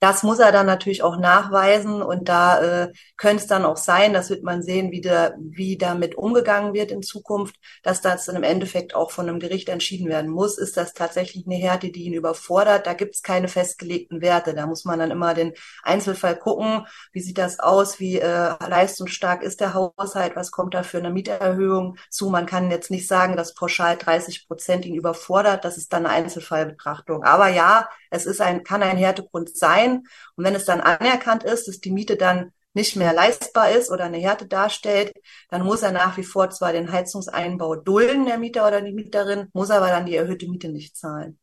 Das 0.04 0.22
muss 0.22 0.38
er 0.38 0.52
dann 0.52 0.66
natürlich 0.66 1.02
auch 1.02 1.16
nachweisen 1.16 2.02
und 2.02 2.28
da 2.28 2.60
äh, 2.60 2.92
könnte 3.16 3.42
es 3.42 3.46
dann 3.46 3.64
auch 3.64 3.78
sein, 3.78 4.12
das 4.12 4.28
wird 4.28 4.42
man 4.42 4.62
sehen, 4.62 4.90
wie, 4.92 5.00
der, 5.00 5.34
wie 5.38 5.78
damit 5.78 6.14
umgegangen 6.14 6.74
wird 6.74 6.90
in 6.90 7.02
Zukunft, 7.02 7.56
dass 7.82 8.02
das 8.02 8.26
dann 8.26 8.36
im 8.36 8.42
Endeffekt 8.42 8.94
auch 8.94 9.10
von 9.10 9.26
einem 9.26 9.40
Gericht 9.40 9.70
entschieden 9.70 10.10
werden 10.10 10.30
muss. 10.30 10.58
Ist 10.58 10.76
das 10.76 10.92
tatsächlich 10.92 11.46
eine 11.46 11.54
Härte, 11.54 11.88
die 11.90 12.04
ihn 12.04 12.12
überfordert? 12.12 12.86
Da 12.86 12.92
gibt 12.92 13.14
es 13.14 13.22
keine 13.22 13.48
festgelegten 13.48 14.20
Werte. 14.20 14.52
Da 14.52 14.66
muss 14.66 14.84
man 14.84 14.98
dann 14.98 15.10
immer 15.10 15.32
den 15.32 15.54
Einzelfall 15.82 16.36
gucken, 16.36 16.86
wie 17.12 17.22
sieht 17.22 17.38
das 17.38 17.58
aus, 17.58 17.98
wie 17.98 18.18
äh, 18.18 18.54
leistungsstark 18.60 19.42
ist 19.42 19.62
der 19.62 19.72
Haushalt, 19.72 20.36
was 20.36 20.50
kommt 20.50 20.74
da 20.74 20.82
für 20.82 20.98
eine 20.98 21.08
Mieterhöhung 21.08 21.96
zu. 22.10 22.28
Man 22.28 22.44
kann 22.44 22.70
jetzt 22.70 22.90
nicht 22.90 23.08
sagen, 23.08 23.38
dass 23.38 23.54
pauschal 23.54 23.96
30 23.96 24.46
Prozent 24.48 24.84
ihn 24.84 24.96
überfordert. 24.96 25.64
Das 25.64 25.78
ist 25.78 25.94
dann 25.94 26.04
eine 26.04 26.14
Einzelfallbetrachtung. 26.14 27.22
Aber 27.24 27.48
ja, 27.48 27.88
es 28.10 28.26
ist 28.26 28.42
ein, 28.42 28.64
kann 28.64 28.82
ein 28.82 28.98
Härtegrund 28.98 29.56
sein. 29.56 29.93
Und 30.36 30.44
wenn 30.44 30.54
es 30.54 30.64
dann 30.64 30.80
anerkannt 30.80 31.44
ist, 31.44 31.68
dass 31.68 31.80
die 31.80 31.90
Miete 31.90 32.16
dann 32.16 32.52
nicht 32.74 32.96
mehr 32.96 33.12
leistbar 33.12 33.70
ist 33.70 33.90
oder 33.90 34.04
eine 34.04 34.18
Härte 34.18 34.46
darstellt, 34.46 35.12
dann 35.48 35.62
muss 35.62 35.82
er 35.82 35.92
nach 35.92 36.16
wie 36.16 36.24
vor 36.24 36.50
zwar 36.50 36.72
den 36.72 36.90
Heizungseinbau 36.90 37.76
dulden, 37.76 38.26
der 38.26 38.38
Mieter 38.38 38.66
oder 38.66 38.82
die 38.82 38.92
Mieterin, 38.92 39.48
muss 39.52 39.70
aber 39.70 39.88
dann 39.88 40.06
die 40.06 40.16
erhöhte 40.16 40.48
Miete 40.48 40.68
nicht 40.68 40.96
zahlen. 40.96 41.38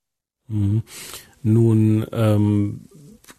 Mhm. 0.47 0.83
Nun 1.43 2.05
ähm, 2.11 2.87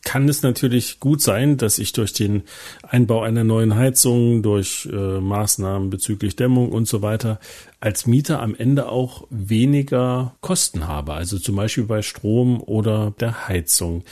kann 0.04 0.28
es 0.28 0.42
natürlich 0.42 0.98
gut 0.98 1.22
sein, 1.22 1.56
dass 1.56 1.78
ich 1.78 1.92
durch 1.92 2.12
den 2.12 2.42
Einbau 2.82 3.22
einer 3.22 3.44
neuen 3.44 3.76
Heizung, 3.76 4.42
durch 4.42 4.88
äh, 4.92 5.20
Maßnahmen 5.20 5.90
bezüglich 5.90 6.34
Dämmung 6.34 6.72
und 6.72 6.88
so 6.88 7.02
weiter 7.02 7.38
als 7.78 8.06
Mieter 8.06 8.40
am 8.40 8.54
Ende 8.54 8.88
auch 8.88 9.26
weniger 9.30 10.34
Kosten 10.40 10.86
habe, 10.86 11.14
also 11.14 11.38
zum 11.38 11.56
Beispiel 11.56 11.84
bei 11.84 12.02
Strom 12.02 12.60
oder 12.60 13.12
der 13.20 13.48
Heizung. 13.48 14.04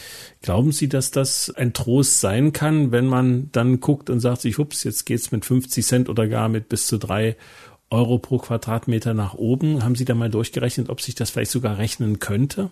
Glauben 0.43 0.73
Sie, 0.73 0.89
dass 0.89 1.11
das 1.11 1.51
ein 1.51 1.73
Trost 1.73 2.21
sein 2.21 2.53
kann, 2.53 2.93
wenn 2.93 3.07
man 3.07 3.51
dann 3.53 3.81
guckt 3.81 4.11
und 4.11 4.21
sagt 4.21 4.43
sich, 4.43 4.59
ups, 4.59 4.85
jetzt 4.85 5.07
geht's 5.07 5.33
mit 5.33 5.45
50 5.45 5.85
Cent 5.85 6.09
oder 6.09 6.29
gar 6.29 6.49
mit 6.49 6.69
bis 6.69 6.87
zu 6.87 6.99
drei 6.99 7.37
Euro 7.91 8.19
pro 8.19 8.39
Quadratmeter 8.39 9.15
nach 9.15 9.35
oben? 9.35 9.83
Haben 9.85 9.97
Sie 9.97 10.05
da 10.05 10.15
mal 10.15 10.31
durchgerechnet, 10.31 10.89
ob 10.89 11.01
sich 11.01 11.17
das 11.17 11.31
vielleicht 11.31 11.51
sogar 11.51 11.79
rechnen 11.79 12.21
könnte? 12.21 12.71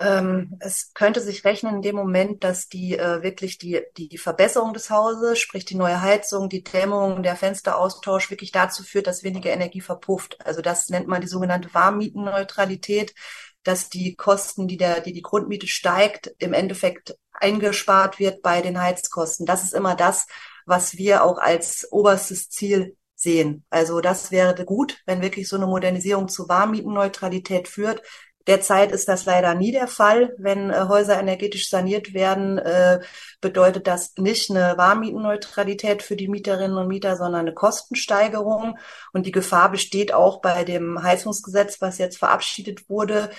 Ähm, 0.00 0.56
es 0.60 0.92
könnte 0.94 1.20
sich 1.20 1.44
rechnen 1.44 1.76
in 1.76 1.82
dem 1.82 1.96
Moment, 1.96 2.42
dass 2.44 2.68
die 2.68 2.98
äh, 2.98 3.22
wirklich 3.22 3.58
die, 3.58 3.82
die 3.96 4.18
Verbesserung 4.18 4.74
des 4.74 4.90
Hauses, 4.90 5.38
sprich 5.38 5.64
die 5.64 5.76
neue 5.76 6.00
Heizung, 6.00 6.48
die 6.48 6.64
Dämmung, 6.64 7.22
der 7.22 7.36
Fensteraustausch 7.36 8.30
wirklich 8.30 8.52
dazu 8.52 8.82
führt, 8.82 9.06
dass 9.06 9.22
weniger 9.22 9.50
Energie 9.50 9.80
verpufft. 9.80 10.44
Also 10.44 10.60
das 10.60 10.88
nennt 10.88 11.08
man 11.08 11.20
die 11.20 11.28
sogenannte 11.28 11.72
Warmmietenneutralität, 11.72 13.14
dass 13.62 13.90
die 13.90 14.16
Kosten, 14.16 14.66
die 14.66 14.76
der, 14.76 15.00
die 15.00 15.12
die 15.12 15.22
Grundmiete 15.22 15.68
steigt, 15.68 16.34
im 16.38 16.52
Endeffekt 16.52 17.16
eingespart 17.32 18.18
wird 18.18 18.42
bei 18.42 18.60
den 18.60 18.80
Heizkosten. 18.80 19.46
Das 19.46 19.62
ist 19.62 19.74
immer 19.74 19.94
das, 19.94 20.26
was 20.66 20.96
wir 20.96 21.24
auch 21.24 21.38
als 21.38 21.86
oberstes 21.90 22.48
Ziel 22.48 22.96
sehen. 23.14 23.64
Also 23.70 24.00
das 24.00 24.30
wäre 24.30 24.64
gut, 24.64 25.00
wenn 25.06 25.22
wirklich 25.22 25.48
so 25.48 25.56
eine 25.56 25.66
Modernisierung 25.66 26.28
zu 26.28 26.48
Warmmietenneutralität 26.48 27.68
führt, 27.68 28.02
Derzeit 28.46 28.92
ist 28.92 29.08
das 29.08 29.24
leider 29.24 29.54
nie 29.54 29.72
der 29.72 29.86
Fall. 29.86 30.34
Wenn 30.38 30.70
äh, 30.70 30.86
Häuser 30.88 31.18
energetisch 31.18 31.68
saniert 31.68 32.12
werden, 32.12 32.58
äh, 32.58 33.00
bedeutet 33.40 33.86
das 33.86 34.14
nicht 34.18 34.50
eine 34.50 34.76
Warmmietenneutralität 34.76 36.02
für 36.02 36.16
die 36.16 36.28
Mieterinnen 36.28 36.76
und 36.76 36.88
Mieter, 36.88 37.16
sondern 37.16 37.42
eine 37.42 37.54
Kostensteigerung. 37.54 38.78
Und 39.12 39.26
die 39.26 39.32
Gefahr 39.32 39.70
besteht 39.70 40.12
auch 40.12 40.40
bei 40.40 40.64
dem 40.64 41.02
Heizungsgesetz, 41.02 41.80
was 41.80 41.98
jetzt 41.98 42.18
verabschiedet 42.18 42.88
wurde. 42.88 43.30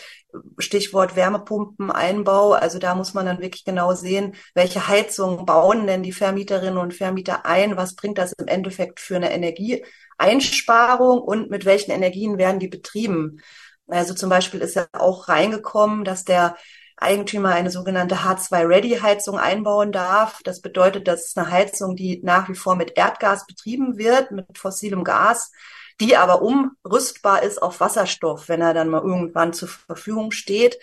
Stichwort 0.57 1.15
Wärmepumpeneinbau. 1.15 2.53
Also 2.53 2.79
da 2.79 2.95
muss 2.95 3.13
man 3.13 3.25
dann 3.25 3.41
wirklich 3.41 3.65
genau 3.65 3.93
sehen, 3.93 4.35
welche 4.53 4.87
Heizungen 4.87 5.45
bauen 5.45 5.85
denn 5.85 6.03
die 6.03 6.13
Vermieterinnen 6.13 6.77
und 6.77 6.93
Vermieter 6.93 7.45
ein? 7.45 7.77
Was 7.77 7.95
bringt 7.95 8.17
das 8.17 8.33
im 8.33 8.47
Endeffekt 8.47 8.99
für 8.99 9.17
eine 9.17 9.31
Energieeinsparung 9.33 11.21
und 11.21 11.49
mit 11.49 11.65
welchen 11.65 11.91
Energien 11.91 12.37
werden 12.37 12.59
die 12.59 12.69
betrieben? 12.69 13.41
Also 13.87 14.13
zum 14.13 14.29
Beispiel 14.29 14.61
ist 14.61 14.75
ja 14.75 14.87
auch 14.93 15.27
reingekommen, 15.27 16.03
dass 16.03 16.23
der 16.23 16.55
Eigentümer 16.97 17.49
eine 17.49 17.69
sogenannte 17.69 18.17
H2-Ready-Heizung 18.23 19.37
einbauen 19.37 19.91
darf. 19.91 20.41
Das 20.43 20.61
bedeutet, 20.61 21.07
das 21.07 21.25
ist 21.25 21.37
eine 21.37 21.49
Heizung, 21.49 21.95
die 21.95 22.21
nach 22.23 22.47
wie 22.49 22.55
vor 22.55 22.75
mit 22.75 22.97
Erdgas 22.97 23.45
betrieben 23.45 23.97
wird, 23.97 24.31
mit 24.31 24.57
fossilem 24.57 25.03
Gas, 25.03 25.51
die 25.99 26.15
aber 26.15 26.41
umrüstbar 26.41 27.43
ist 27.43 27.61
auf 27.61 27.79
Wasserstoff, 27.79 28.47
wenn 28.49 28.61
er 28.61 28.73
dann 28.73 28.89
mal 28.89 29.01
irgendwann 29.01 29.53
zur 29.53 29.67
Verfügung 29.67 30.31
steht. 30.31 30.77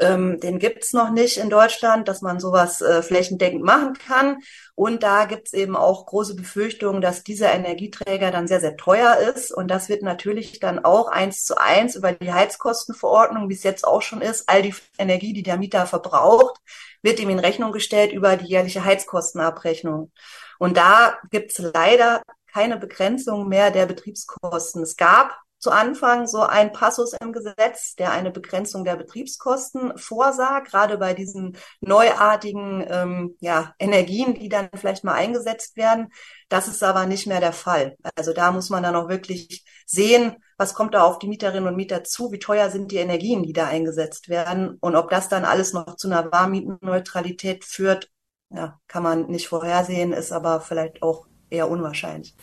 Ähm, 0.00 0.40
den 0.40 0.58
gibt's 0.58 0.92
noch 0.92 1.10
nicht 1.10 1.36
in 1.36 1.50
Deutschland, 1.50 2.08
dass 2.08 2.22
man 2.22 2.40
sowas 2.40 2.80
äh, 2.80 3.02
flächendeckend 3.02 3.62
machen 3.62 3.94
kann. 3.94 4.38
Und 4.74 5.02
da 5.02 5.26
gibt's 5.26 5.52
eben 5.52 5.76
auch 5.76 6.06
große 6.06 6.34
Befürchtungen, 6.34 7.02
dass 7.02 7.22
dieser 7.22 7.52
Energieträger 7.52 8.30
dann 8.30 8.48
sehr, 8.48 8.60
sehr 8.60 8.76
teuer 8.76 9.18
ist. 9.34 9.52
Und 9.52 9.68
das 9.68 9.88
wird 9.88 10.02
natürlich 10.02 10.58
dann 10.58 10.82
auch 10.84 11.08
eins 11.08 11.44
zu 11.44 11.60
eins 11.60 11.96
über 11.96 12.12
die 12.12 12.32
Heizkostenverordnung, 12.32 13.48
wie 13.48 13.54
es 13.54 13.62
jetzt 13.62 13.86
auch 13.86 14.00
schon 14.02 14.22
ist, 14.22 14.48
all 14.48 14.62
die 14.62 14.74
Energie, 14.98 15.34
die 15.34 15.42
der 15.42 15.58
Mieter 15.58 15.86
verbraucht, 15.86 16.58
wird 17.02 17.20
ihm 17.20 17.30
in 17.30 17.38
Rechnung 17.38 17.72
gestellt 17.72 18.12
über 18.12 18.36
die 18.36 18.46
jährliche 18.46 18.84
Heizkostenabrechnung. 18.84 20.12
Und 20.58 20.76
da 20.76 21.18
gibt's 21.30 21.58
leider 21.58 22.22
keine 22.52 22.76
Begrenzung 22.78 23.48
mehr 23.48 23.70
der 23.70 23.86
Betriebskosten. 23.86 24.82
Es 24.82 24.96
gab 24.96 25.38
zu 25.60 25.70
Anfang 25.70 26.26
so 26.26 26.40
ein 26.40 26.72
Passus 26.72 27.12
im 27.20 27.32
Gesetz, 27.32 27.94
der 27.94 28.12
eine 28.12 28.30
Begrenzung 28.30 28.84
der 28.84 28.96
Betriebskosten 28.96 29.96
vorsah, 29.96 30.60
gerade 30.60 30.96
bei 30.96 31.12
diesen 31.12 31.56
neuartigen 31.80 32.84
ähm, 32.88 33.36
ja, 33.40 33.74
Energien, 33.78 34.34
die 34.34 34.48
dann 34.48 34.70
vielleicht 34.74 35.04
mal 35.04 35.14
eingesetzt 35.14 35.76
werden. 35.76 36.08
Das 36.48 36.66
ist 36.66 36.82
aber 36.82 37.06
nicht 37.06 37.26
mehr 37.26 37.40
der 37.40 37.52
Fall. 37.52 37.96
Also 38.16 38.32
da 38.32 38.50
muss 38.52 38.70
man 38.70 38.82
dann 38.82 38.96
auch 38.96 39.08
wirklich 39.08 39.64
sehen, 39.86 40.36
was 40.56 40.74
kommt 40.74 40.94
da 40.94 41.02
auf 41.04 41.18
die 41.18 41.28
Mieterinnen 41.28 41.68
und 41.68 41.76
Mieter 41.76 42.04
zu, 42.04 42.32
wie 42.32 42.38
teuer 42.38 42.70
sind 42.70 42.90
die 42.90 42.96
Energien, 42.96 43.42
die 43.42 43.52
da 43.52 43.66
eingesetzt 43.66 44.30
werden 44.30 44.78
und 44.80 44.96
ob 44.96 45.10
das 45.10 45.28
dann 45.28 45.44
alles 45.44 45.74
noch 45.74 45.96
zu 45.96 46.08
einer 46.08 46.32
Warmmietenneutralität 46.32 47.64
führt, 47.64 48.10
ja, 48.50 48.80
kann 48.88 49.02
man 49.02 49.26
nicht 49.26 49.48
vorhersehen, 49.48 50.12
ist 50.12 50.32
aber 50.32 50.60
vielleicht 50.60 51.02
auch 51.02 51.26
eher 51.50 51.70
unwahrscheinlich. 51.70 52.34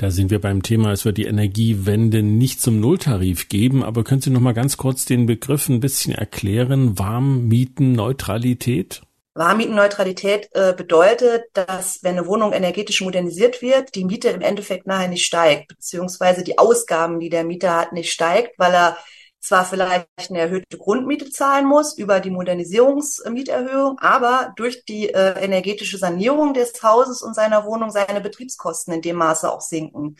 Da 0.00 0.12
sind 0.12 0.30
wir 0.30 0.40
beim 0.40 0.62
Thema, 0.62 0.92
es 0.92 1.04
wird 1.04 1.18
die 1.18 1.24
Energiewende 1.24 2.22
nicht 2.22 2.62
zum 2.62 2.78
Nulltarif 2.78 3.48
geben, 3.48 3.82
aber 3.82 4.04
können 4.04 4.20
Sie 4.20 4.30
noch 4.30 4.40
mal 4.40 4.54
ganz 4.54 4.76
kurz 4.76 5.04
den 5.04 5.26
Begriff 5.26 5.68
ein 5.68 5.80
bisschen 5.80 6.14
erklären? 6.14 7.00
Warmmietenneutralität? 7.00 9.02
Warmmietenneutralität 9.34 10.50
äh, 10.52 10.72
bedeutet, 10.76 11.46
dass 11.52 12.04
wenn 12.04 12.16
eine 12.16 12.28
Wohnung 12.28 12.52
energetisch 12.52 13.00
modernisiert 13.00 13.60
wird, 13.60 13.96
die 13.96 14.04
Miete 14.04 14.28
im 14.28 14.40
Endeffekt 14.40 14.86
nachher 14.86 15.08
nicht 15.08 15.26
steigt, 15.26 15.66
beziehungsweise 15.66 16.44
die 16.44 16.58
Ausgaben, 16.58 17.18
die 17.18 17.28
der 17.28 17.42
Mieter 17.42 17.74
hat, 17.74 17.92
nicht 17.92 18.12
steigt, 18.12 18.56
weil 18.56 18.72
er 18.72 18.98
zwar 19.40 19.64
vielleicht 19.64 20.08
eine 20.30 20.40
erhöhte 20.40 20.78
Grundmiete 20.78 21.30
zahlen 21.30 21.66
muss 21.66 21.96
über 21.96 22.20
die 22.20 22.30
Modernisierungsmieterhöhung, 22.30 23.98
aber 24.00 24.52
durch 24.56 24.84
die 24.84 25.08
äh, 25.10 25.42
energetische 25.42 25.98
Sanierung 25.98 26.54
des 26.54 26.82
Hauses 26.82 27.22
und 27.22 27.34
seiner 27.34 27.64
Wohnung 27.64 27.90
seine 27.90 28.20
Betriebskosten 28.20 28.94
in 28.94 29.02
dem 29.02 29.16
Maße 29.16 29.50
auch 29.50 29.60
sinken. 29.60 30.16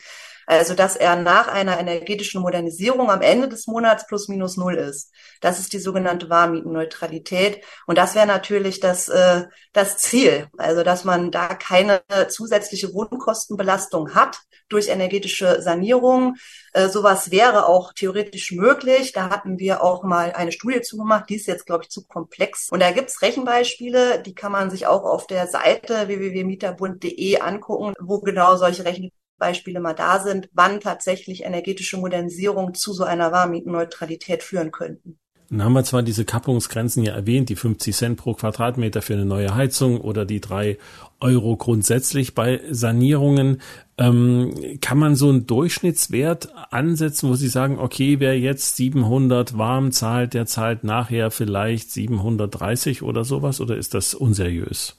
Also 0.49 0.73
dass 0.73 0.95
er 0.95 1.15
nach 1.15 1.47
einer 1.47 1.79
energetischen 1.79 2.41
Modernisierung 2.41 3.11
am 3.11 3.21
Ende 3.21 3.47
des 3.47 3.67
Monats 3.67 4.07
plus 4.07 4.29
minus 4.29 4.57
null 4.57 4.73
ist. 4.73 5.13
Das 5.41 5.59
ist 5.59 5.73
die 5.73 5.79
sogenannte 5.79 6.27
Warmmietenneutralität. 6.31 7.63
Und 7.85 7.99
das 7.99 8.15
wäre 8.15 8.25
natürlich 8.25 8.79
das, 8.79 9.09
äh, 9.09 9.45
das 9.73 9.97
Ziel. 9.99 10.47
Also 10.57 10.81
dass 10.81 11.03
man 11.03 11.29
da 11.29 11.49
keine 11.53 12.01
zusätzliche 12.29 12.91
Wohnkostenbelastung 12.95 14.15
hat 14.15 14.39
durch 14.69 14.87
energetische 14.87 15.61
Sanierung. 15.61 16.35
Äh, 16.73 16.89
sowas 16.89 17.29
wäre 17.29 17.67
auch 17.67 17.93
theoretisch 17.93 18.51
möglich. 18.51 19.11
Da 19.11 19.29
hatten 19.29 19.59
wir 19.59 19.83
auch 19.83 20.01
mal 20.03 20.31
eine 20.31 20.51
Studie 20.51 20.81
zugemacht. 20.81 21.29
Die 21.29 21.35
ist 21.35 21.45
jetzt, 21.45 21.67
glaube 21.67 21.83
ich, 21.83 21.91
zu 21.91 22.07
komplex. 22.07 22.69
Und 22.71 22.79
da 22.79 22.89
gibt's 22.89 23.21
Rechenbeispiele, 23.21 24.23
die 24.23 24.33
kann 24.33 24.51
man 24.51 24.71
sich 24.71 24.87
auch 24.87 25.03
auf 25.03 25.27
der 25.27 25.45
Seite 25.45 26.07
www.mieterbund.de 26.07 27.39
angucken, 27.39 27.93
wo 27.99 28.19
genau 28.19 28.55
solche 28.55 28.83
Rechenbeispiele 28.83 29.18
Beispiele 29.39 29.79
mal 29.79 29.93
da 29.93 30.19
sind, 30.19 30.49
wann 30.53 30.79
tatsächlich 30.79 31.43
energetische 31.43 31.97
Modernisierung 31.97 32.73
zu 32.75 32.93
so 32.93 33.03
einer 33.03 33.31
Warmmietenneutralität 33.31 34.43
führen 34.43 34.71
könnten. 34.71 35.17
Dann 35.49 35.63
haben 35.63 35.73
wir 35.73 35.83
zwar 35.83 36.03
diese 36.03 36.25
Kappungsgrenzen 36.25 37.03
ja 37.03 37.13
erwähnt, 37.13 37.49
die 37.49 37.55
50 37.55 37.95
Cent 37.95 38.17
pro 38.17 38.35
Quadratmeter 38.35 39.01
für 39.01 39.13
eine 39.13 39.25
neue 39.25 39.55
Heizung 39.55 39.99
oder 39.99 40.23
die 40.25 40.41
drei 40.41 40.77
Euro 41.19 41.57
grundsätzlich 41.57 42.35
bei 42.35 42.61
Sanierungen. 42.69 43.59
Ähm, 43.97 44.53
kann 44.79 44.99
man 44.99 45.15
so 45.15 45.29
einen 45.29 45.47
Durchschnittswert 45.47 46.53
ansetzen, 46.71 47.29
wo 47.29 47.35
Sie 47.35 47.47
sagen, 47.47 47.79
okay, 47.79 48.19
wer 48.19 48.39
jetzt 48.39 48.75
700 48.75 49.57
warm 49.57 49.91
zahlt, 49.91 50.35
der 50.35 50.45
zahlt 50.45 50.83
nachher 50.83 51.31
vielleicht 51.31 51.91
730 51.91 53.01
oder 53.01 53.25
sowas, 53.25 53.59
oder 53.59 53.75
ist 53.75 53.95
das 53.95 54.13
unseriös? 54.13 54.98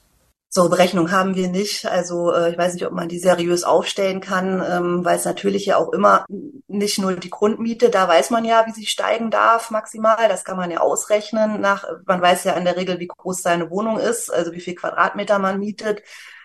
So 0.53 0.67
Berechnung 0.67 1.11
haben 1.11 1.35
wir 1.35 1.47
nicht. 1.47 1.85
Also 1.85 2.33
äh, 2.33 2.51
ich 2.51 2.57
weiß 2.57 2.73
nicht, 2.73 2.85
ob 2.85 2.91
man 2.91 3.07
die 3.07 3.19
seriös 3.19 3.63
aufstellen 3.63 4.19
kann, 4.19 4.61
ähm, 4.69 5.05
weil 5.05 5.15
es 5.15 5.23
natürlich 5.23 5.65
ja 5.65 5.77
auch 5.77 5.93
immer 5.93 6.25
nicht 6.67 6.99
nur 6.99 7.13
die 7.13 7.29
Grundmiete, 7.29 7.89
da 7.89 8.05
weiß 8.09 8.31
man 8.31 8.43
ja, 8.43 8.65
wie 8.67 8.73
sie 8.73 8.85
steigen 8.85 9.31
darf 9.31 9.71
maximal. 9.71 10.27
Das 10.27 10.43
kann 10.43 10.57
man 10.57 10.69
ja 10.69 10.81
ausrechnen. 10.81 11.61
Nach, 11.61 11.85
man 12.05 12.21
weiß 12.21 12.43
ja 12.43 12.51
in 12.55 12.65
der 12.65 12.75
Regel, 12.75 12.99
wie 12.99 13.07
groß 13.07 13.41
seine 13.41 13.69
Wohnung 13.69 13.97
ist, 13.97 14.29
also 14.29 14.51
wie 14.51 14.59
viel 14.59 14.75
Quadratmeter 14.75 15.39
man 15.39 15.57
mietet. 15.57 16.03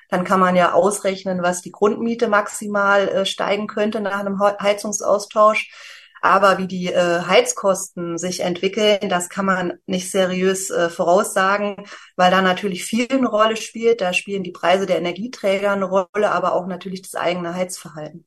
Dann 0.08 0.22
kann 0.22 0.38
man 0.38 0.54
ja 0.54 0.72
ausrechnen, 0.72 1.42
was 1.42 1.62
die 1.62 1.72
Grundmiete 1.72 2.28
maximal 2.28 3.08
äh, 3.08 3.26
steigen 3.26 3.66
könnte 3.66 4.00
nach 4.00 4.20
einem 4.20 4.38
Heizungsaustausch. 4.38 5.68
Aber 6.26 6.58
wie 6.58 6.66
die 6.66 6.88
äh, 6.88 7.20
Heizkosten 7.20 8.18
sich 8.18 8.40
entwickeln, 8.40 9.08
das 9.08 9.28
kann 9.28 9.46
man 9.46 9.74
nicht 9.86 10.10
seriös 10.10 10.70
äh, 10.70 10.90
voraussagen, 10.90 11.76
weil 12.16 12.32
da 12.32 12.42
natürlich 12.42 12.84
viel 12.84 13.06
eine 13.08 13.28
Rolle 13.28 13.56
spielt. 13.56 14.00
Da 14.00 14.12
spielen 14.12 14.42
die 14.42 14.50
Preise 14.50 14.86
der 14.86 14.98
Energieträger 14.98 15.70
eine 15.70 15.84
Rolle, 15.84 16.32
aber 16.32 16.54
auch 16.54 16.66
natürlich 16.66 17.02
das 17.02 17.14
eigene 17.14 17.54
Heizverhalten. 17.54 18.24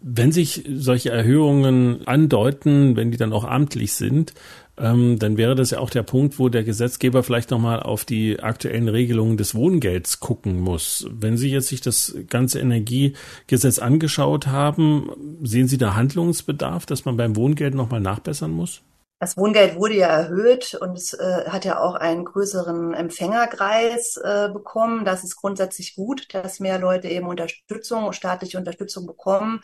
Wenn 0.00 0.30
sich 0.30 0.64
solche 0.72 1.10
Erhöhungen 1.10 2.06
andeuten, 2.06 2.94
wenn 2.94 3.10
die 3.10 3.18
dann 3.18 3.32
auch 3.32 3.44
amtlich 3.44 3.94
sind, 3.94 4.32
ähm, 4.80 5.18
dann 5.18 5.36
wäre 5.36 5.54
das 5.54 5.70
ja 5.70 5.78
auch 5.78 5.90
der 5.90 6.02
Punkt, 6.02 6.38
wo 6.38 6.48
der 6.48 6.64
Gesetzgeber 6.64 7.22
vielleicht 7.22 7.50
nochmal 7.50 7.80
auf 7.80 8.04
die 8.04 8.40
aktuellen 8.40 8.88
Regelungen 8.88 9.36
des 9.36 9.54
Wohngelds 9.54 10.20
gucken 10.20 10.58
muss. 10.58 11.06
Wenn 11.10 11.36
Sie 11.36 11.50
jetzt 11.50 11.68
sich 11.68 11.80
das 11.80 12.14
ganze 12.28 12.60
Energiegesetz 12.60 13.78
angeschaut 13.78 14.46
haben, 14.46 15.10
sehen 15.42 15.68
Sie 15.68 15.78
da 15.78 15.94
Handlungsbedarf, 15.94 16.86
dass 16.86 17.04
man 17.04 17.16
beim 17.16 17.36
Wohngeld 17.36 17.74
nochmal 17.74 18.00
nachbessern 18.00 18.50
muss? 18.50 18.82
Das 19.20 19.36
Wohngeld 19.36 19.76
wurde 19.76 19.96
ja 19.96 20.06
erhöht 20.06 20.74
und 20.80 20.96
es 20.96 21.12
äh, 21.12 21.44
hat 21.46 21.66
ja 21.66 21.78
auch 21.78 21.94
einen 21.94 22.24
größeren 22.24 22.94
Empfängerkreis 22.94 24.16
äh, 24.16 24.48
bekommen. 24.50 25.04
Das 25.04 25.24
ist 25.24 25.36
grundsätzlich 25.36 25.94
gut, 25.94 26.32
dass 26.32 26.58
mehr 26.58 26.78
Leute 26.78 27.08
eben 27.08 27.28
Unterstützung, 27.28 28.14
staatliche 28.14 28.56
Unterstützung 28.56 29.06
bekommen. 29.06 29.60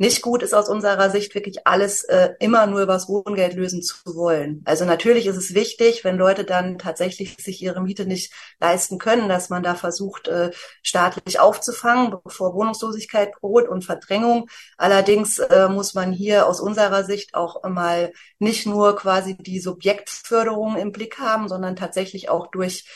Nicht 0.00 0.22
gut 0.22 0.42
ist 0.42 0.54
aus 0.54 0.70
unserer 0.70 1.10
Sicht 1.10 1.34
wirklich 1.34 1.66
alles 1.66 2.04
äh, 2.04 2.30
immer 2.40 2.66
nur 2.66 2.80
übers 2.80 3.06
Wohngeld 3.06 3.52
lösen 3.52 3.82
zu 3.82 3.96
wollen. 4.16 4.62
Also 4.64 4.86
natürlich 4.86 5.26
ist 5.26 5.36
es 5.36 5.52
wichtig, 5.52 6.04
wenn 6.04 6.16
Leute 6.16 6.44
dann 6.44 6.78
tatsächlich 6.78 7.36
sich 7.38 7.60
ihre 7.60 7.82
Miete 7.82 8.06
nicht 8.06 8.32
leisten 8.60 8.96
können, 8.96 9.28
dass 9.28 9.50
man 9.50 9.62
da 9.62 9.74
versucht, 9.74 10.26
äh, 10.26 10.52
staatlich 10.82 11.38
aufzufangen, 11.38 12.16
bevor 12.24 12.54
Wohnungslosigkeit 12.54 13.34
droht 13.42 13.68
und 13.68 13.84
Verdrängung. 13.84 14.48
Allerdings 14.78 15.38
äh, 15.38 15.68
muss 15.68 15.92
man 15.92 16.12
hier 16.12 16.46
aus 16.46 16.62
unserer 16.62 17.04
Sicht 17.04 17.34
auch 17.34 17.62
mal 17.68 18.14
nicht 18.38 18.64
nur 18.64 18.96
quasi 18.96 19.36
die 19.36 19.60
Subjektförderung 19.60 20.78
im 20.78 20.92
Blick 20.92 21.18
haben, 21.18 21.46
sondern 21.46 21.76
tatsächlich 21.76 22.30
auch 22.30 22.46
durch 22.46 22.86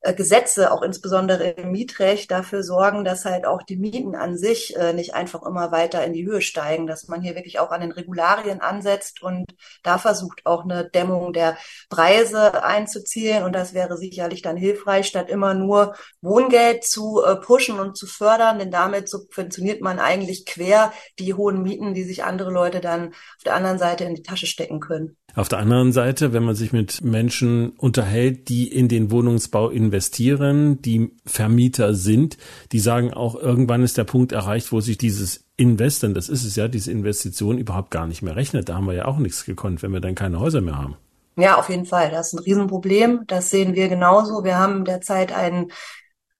Gesetze, 0.00 0.70
auch 0.70 0.82
insbesondere 0.82 1.48
im 1.50 1.72
Mietrecht, 1.72 2.30
dafür 2.30 2.62
sorgen, 2.62 3.04
dass 3.04 3.24
halt 3.24 3.46
auch 3.46 3.62
die 3.62 3.76
Mieten 3.76 4.14
an 4.14 4.36
sich 4.38 4.76
äh, 4.76 4.92
nicht 4.92 5.14
einfach 5.14 5.42
immer 5.42 5.72
weiter 5.72 6.04
in 6.04 6.12
die 6.12 6.24
Höhe 6.24 6.40
steigen, 6.40 6.86
dass 6.86 7.08
man 7.08 7.20
hier 7.20 7.34
wirklich 7.34 7.58
auch 7.58 7.72
an 7.72 7.80
den 7.80 7.90
Regularien 7.90 8.60
ansetzt 8.60 9.22
und 9.22 9.46
da 9.82 9.98
versucht 9.98 10.46
auch 10.46 10.62
eine 10.62 10.88
Dämmung 10.88 11.32
der 11.32 11.56
Preise 11.90 12.62
einzuzielen. 12.62 13.42
Und 13.42 13.52
das 13.54 13.74
wäre 13.74 13.96
sicherlich 13.96 14.40
dann 14.42 14.56
hilfreich, 14.56 15.06
statt 15.06 15.28
immer 15.28 15.54
nur 15.54 15.94
Wohngeld 16.20 16.84
zu 16.84 17.22
äh, 17.24 17.34
pushen 17.36 17.80
und 17.80 17.96
zu 17.96 18.06
fördern, 18.06 18.60
denn 18.60 18.70
damit 18.70 19.08
subventioniert 19.08 19.80
man 19.80 19.98
eigentlich 19.98 20.46
quer 20.46 20.92
die 21.18 21.34
hohen 21.34 21.62
Mieten, 21.62 21.94
die 21.94 22.04
sich 22.04 22.22
andere 22.22 22.52
Leute 22.52 22.80
dann 22.80 23.08
auf 23.08 23.44
der 23.44 23.54
anderen 23.54 23.78
Seite 23.78 24.04
in 24.04 24.14
die 24.14 24.22
Tasche 24.22 24.46
stecken 24.46 24.78
können. 24.78 25.16
Auf 25.34 25.48
der 25.48 25.58
anderen 25.58 25.92
Seite, 25.92 26.32
wenn 26.32 26.42
man 26.42 26.54
sich 26.54 26.72
mit 26.72 27.02
Menschen 27.02 27.70
unterhält, 27.70 28.48
die 28.48 28.66
in 28.66 28.88
den 28.88 29.10
Wohnungsbau 29.10 29.70
investieren, 29.88 30.82
die 30.82 31.10
Vermieter 31.24 31.94
sind, 31.94 32.36
die 32.72 32.80
sagen 32.80 33.12
auch, 33.14 33.34
irgendwann 33.34 33.82
ist 33.82 33.96
der 33.96 34.04
Punkt 34.04 34.32
erreicht, 34.32 34.70
wo 34.70 34.80
sich 34.80 34.98
dieses 34.98 35.44
Invest, 35.56 36.02
denn 36.02 36.14
das 36.14 36.28
ist 36.28 36.44
es 36.44 36.56
ja, 36.56 36.68
diese 36.68 36.92
Investition 36.92 37.58
überhaupt 37.58 37.90
gar 37.90 38.06
nicht 38.06 38.22
mehr 38.22 38.36
rechnet. 38.36 38.68
Da 38.68 38.76
haben 38.76 38.86
wir 38.86 38.94
ja 38.94 39.06
auch 39.06 39.18
nichts 39.18 39.44
gekonnt, 39.44 39.82
wenn 39.82 39.92
wir 39.92 40.00
dann 40.00 40.14
keine 40.14 40.38
Häuser 40.38 40.60
mehr 40.60 40.78
haben. 40.78 40.96
Ja, 41.36 41.56
auf 41.56 41.68
jeden 41.68 41.86
Fall. 41.86 42.10
Das 42.10 42.28
ist 42.28 42.38
ein 42.38 42.44
Riesenproblem. 42.44 43.24
Das 43.26 43.50
sehen 43.50 43.74
wir 43.74 43.88
genauso. 43.88 44.44
Wir 44.44 44.58
haben 44.58 44.84
derzeit 44.84 45.32
einen 45.32 45.72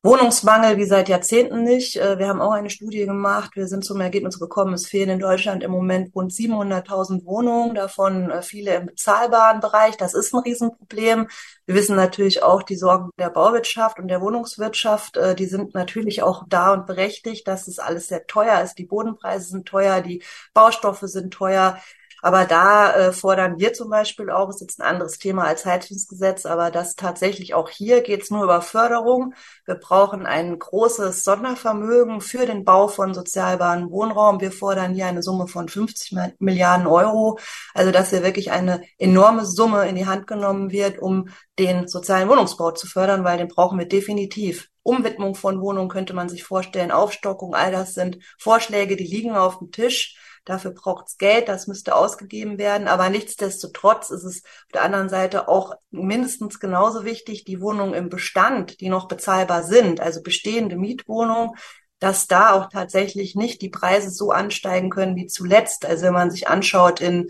Wohnungsmangel 0.05 0.77
wie 0.77 0.85
seit 0.85 1.09
Jahrzehnten 1.09 1.65
nicht. 1.65 1.97
Äh, 1.97 2.21
wir 2.21 2.29
haben 2.29 2.41
auch 2.41 2.53
eine 2.53 2.71
Studie 2.71 3.05
gemacht. 3.05 3.57
Wir 3.57 3.67
sind 3.67 3.85
zum 3.85 4.01
Ergebnis 4.01 4.39
gekommen, 4.39 4.75
es 4.75 4.87
fehlen 4.87 5.09
in 5.09 5.19
Deutschland 5.19 5.65
im 5.65 5.73
Moment 5.73 6.15
rund 6.15 6.31
700.000 6.31 7.25
Wohnungen, 7.25 7.75
davon 7.75 8.31
äh, 8.31 8.43
viele 8.43 8.77
im 8.77 8.87
bezahlbaren 8.87 9.59
Bereich. 9.59 9.97
Das 9.97 10.15
ist 10.15 10.33
ein 10.33 10.39
Riesenproblem. 10.39 11.27
Wir 11.67 11.75
wissen 11.75 11.97
natürlich 11.97 12.45
auch 12.45 12.63
die 12.63 12.77
Sorgen 12.77 13.11
der 13.19 13.31
Bauwirtschaft 13.31 13.99
und 13.99 14.07
der 14.07 14.21
Wohnungswirtschaft. 14.21 15.17
Äh, 15.17 15.35
die 15.35 15.47
sind 15.47 15.75
natürlich 15.75 16.23
auch 16.23 16.45
da 16.49 16.73
und 16.73 16.87
berechtigt, 16.87 17.49
dass 17.49 17.67
es 17.67 17.81
alles 17.81 18.07
sehr 18.07 18.25
teuer 18.29 18.63
ist. 18.63 18.79
Die 18.79 18.87
Bodenpreise 18.87 19.49
sind 19.49 19.67
teuer, 19.67 20.01
die 20.01 20.23
Baustoffe 20.55 21.03
sind 21.09 21.35
teuer. 21.35 21.77
Aber 22.23 22.45
da 22.45 22.93
äh, 22.93 23.13
fordern 23.13 23.59
wir 23.59 23.73
zum 23.73 23.91
Beispiel 23.91 24.31
auch, 24.31 24.49
ist 24.49 24.61
jetzt 24.61 24.81
ein 24.81 24.87
anderes 24.87 25.19
Thema 25.19 25.45
als 25.45 25.65
Heizungsgesetz, 25.65 26.47
aber 26.47 26.71
das 26.71 26.97
tatsächlich 26.97 27.55
auch 27.55 27.69
hier 27.69 28.03
geht 28.03 28.23
es 28.23 28.31
nur 28.31 28.45
über 28.45 28.61
Förderung. 28.63 29.35
Wir 29.65 29.77
brauchen 29.77 30.27
ein 30.27 30.59
großes 30.59 31.25
Sondervermögen 31.25 32.21
für 32.21 32.47
den 32.47 32.65
Bau 32.65 32.89
von 32.89 33.15
sozialbaren 33.15 33.91
Wohnraum. 33.91 34.41
Wir 34.41 34.53
fordern 34.53 34.95
hier 34.95 35.07
eine 35.07 35.23
Summe 35.23 35.47
von 35.47 35.69
50 35.69 36.17
Milliarden 36.39 36.87
Euro. 36.87 37.39
Also 37.75 37.93
dass 37.93 38.11
hier 38.11 38.23
wirklich 38.23 38.51
eine 38.51 38.83
enorme 38.99 39.45
Summe 39.45 39.89
in 39.89 39.97
die 39.97 40.07
Hand 40.07 40.27
genommen 40.27 40.71
wird, 40.71 40.99
um 40.99 41.29
den 41.59 41.89
sozialen 41.89 42.29
Wohnungsbau 42.29 42.73
zu 42.73 42.87
fördern, 42.87 43.25
weil 43.25 43.39
den 43.39 43.49
brauchen 43.49 43.79
wir 43.79 43.89
definitiv. 43.89 44.69
Umwidmung 44.89 45.35
von 45.35 45.61
Wohnungen 45.61 45.89
könnte 45.89 46.15
man 46.15 46.29
sich 46.29 46.45
vorstellen, 46.45 46.91
Aufstockung, 46.91 47.55
all 47.55 47.71
das 47.71 47.95
sind 47.95 48.19
Vorschläge, 48.39 48.97
die 48.97 49.05
liegen 49.05 49.37
auf 49.37 49.59
dem 49.59 49.71
Tisch. 49.71 50.17
Dafür 50.47 50.71
braucht 50.71 51.09
es 51.09 51.19
Geld, 51.19 51.47
das 51.49 51.67
müsste 51.67 51.95
ausgegeben 51.95 52.57
werden. 52.57 52.89
Aber 52.89 53.11
nichtsdestotrotz 53.11 54.09
ist 54.09 54.25
es 54.25 54.43
auf 54.45 54.73
der 54.73 54.83
anderen 54.83 55.11
Seite 55.11 55.47
auch 55.47 55.75
mindestens 55.91 56.59
genauso 56.59 57.05
wichtig, 57.05 57.45
die 57.45 57.61
Wohnungen 57.61 57.93
im 57.93 58.09
Bestand, 58.09 58.81
die 58.81 58.89
noch 58.89 59.09
bezahlbar 59.09 59.63
sind, 59.63 60.01
also 60.01 60.23
bestehende 60.23 60.77
Mietwohnungen, 60.77 61.51
dass 61.99 62.27
da 62.27 62.55
auch 62.55 62.71
tatsächlich 62.71 63.35
nicht 63.35 63.61
die 63.61 63.69
Preise 63.69 64.09
so 64.11 64.31
ansteigen 64.31 64.89
können 64.89 65.17
wie 65.17 65.27
zuletzt. 65.27 65.85
Also 65.85 66.07
wenn 66.07 66.15
man 66.15 66.31
sich 66.31 66.49
anschaut 66.49 67.03
in 67.03 67.29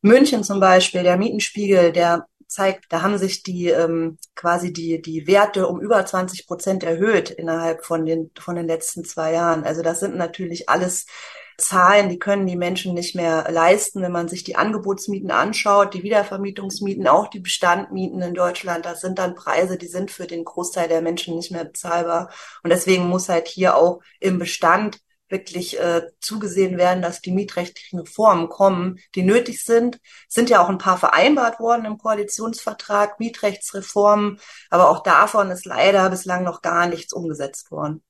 München 0.00 0.44
zum 0.44 0.60
Beispiel, 0.60 1.02
der 1.02 1.16
Mietenspiegel, 1.16 1.90
der 1.90 2.26
zeigt, 2.50 2.86
da 2.90 3.02
haben 3.02 3.18
sich 3.18 3.42
die 3.42 3.68
ähm, 3.68 4.18
quasi 4.34 4.72
die 4.72 5.00
die 5.00 5.26
Werte 5.26 5.68
um 5.68 5.80
über 5.80 6.04
20 6.04 6.46
Prozent 6.46 6.82
erhöht 6.82 7.30
innerhalb 7.30 7.84
von 7.84 8.04
den 8.04 8.30
von 8.38 8.56
den 8.56 8.66
letzten 8.66 9.04
zwei 9.04 9.32
Jahren. 9.32 9.64
Also 9.64 9.82
das 9.82 10.00
sind 10.00 10.16
natürlich 10.16 10.68
alles 10.68 11.06
Zahlen, 11.60 12.08
die 12.08 12.18
können 12.18 12.46
die 12.46 12.56
Menschen 12.56 12.94
nicht 12.94 13.14
mehr 13.14 13.46
leisten, 13.50 14.02
wenn 14.02 14.12
man 14.12 14.28
sich 14.28 14.44
die 14.44 14.56
Angebotsmieten 14.56 15.30
anschaut, 15.30 15.94
die 15.94 16.02
Wiedervermietungsmieten, 16.02 17.06
auch 17.06 17.28
die 17.28 17.40
Bestandmieten 17.40 18.20
in 18.22 18.34
Deutschland, 18.34 18.86
das 18.86 19.00
sind 19.00 19.18
dann 19.18 19.34
Preise, 19.34 19.76
die 19.76 19.86
sind 19.86 20.10
für 20.10 20.26
den 20.26 20.44
Großteil 20.44 20.88
der 20.88 21.02
Menschen 21.02 21.36
nicht 21.36 21.52
mehr 21.52 21.64
bezahlbar. 21.64 22.30
Und 22.62 22.70
deswegen 22.70 23.06
muss 23.08 23.28
halt 23.28 23.46
hier 23.46 23.76
auch 23.76 24.00
im 24.18 24.38
Bestand 24.38 25.00
wirklich 25.30 25.78
äh, 25.78 26.02
zugesehen 26.20 26.76
werden, 26.76 27.02
dass 27.02 27.20
die 27.20 27.32
mietrechtlichen 27.32 28.00
Reformen 28.00 28.48
kommen, 28.48 28.98
die 29.14 29.22
nötig 29.22 29.64
sind. 29.64 30.00
Sind 30.28 30.50
ja 30.50 30.62
auch 30.62 30.68
ein 30.68 30.78
paar 30.78 30.98
vereinbart 30.98 31.60
worden 31.60 31.84
im 31.84 31.98
Koalitionsvertrag, 31.98 33.20
Mietrechtsreformen, 33.20 34.38
aber 34.68 34.90
auch 34.90 35.02
davon 35.02 35.50
ist 35.50 35.64
leider 35.64 36.10
bislang 36.10 36.44
noch 36.44 36.62
gar 36.62 36.86
nichts 36.86 37.12
umgesetzt 37.12 37.70
worden. 37.70 38.02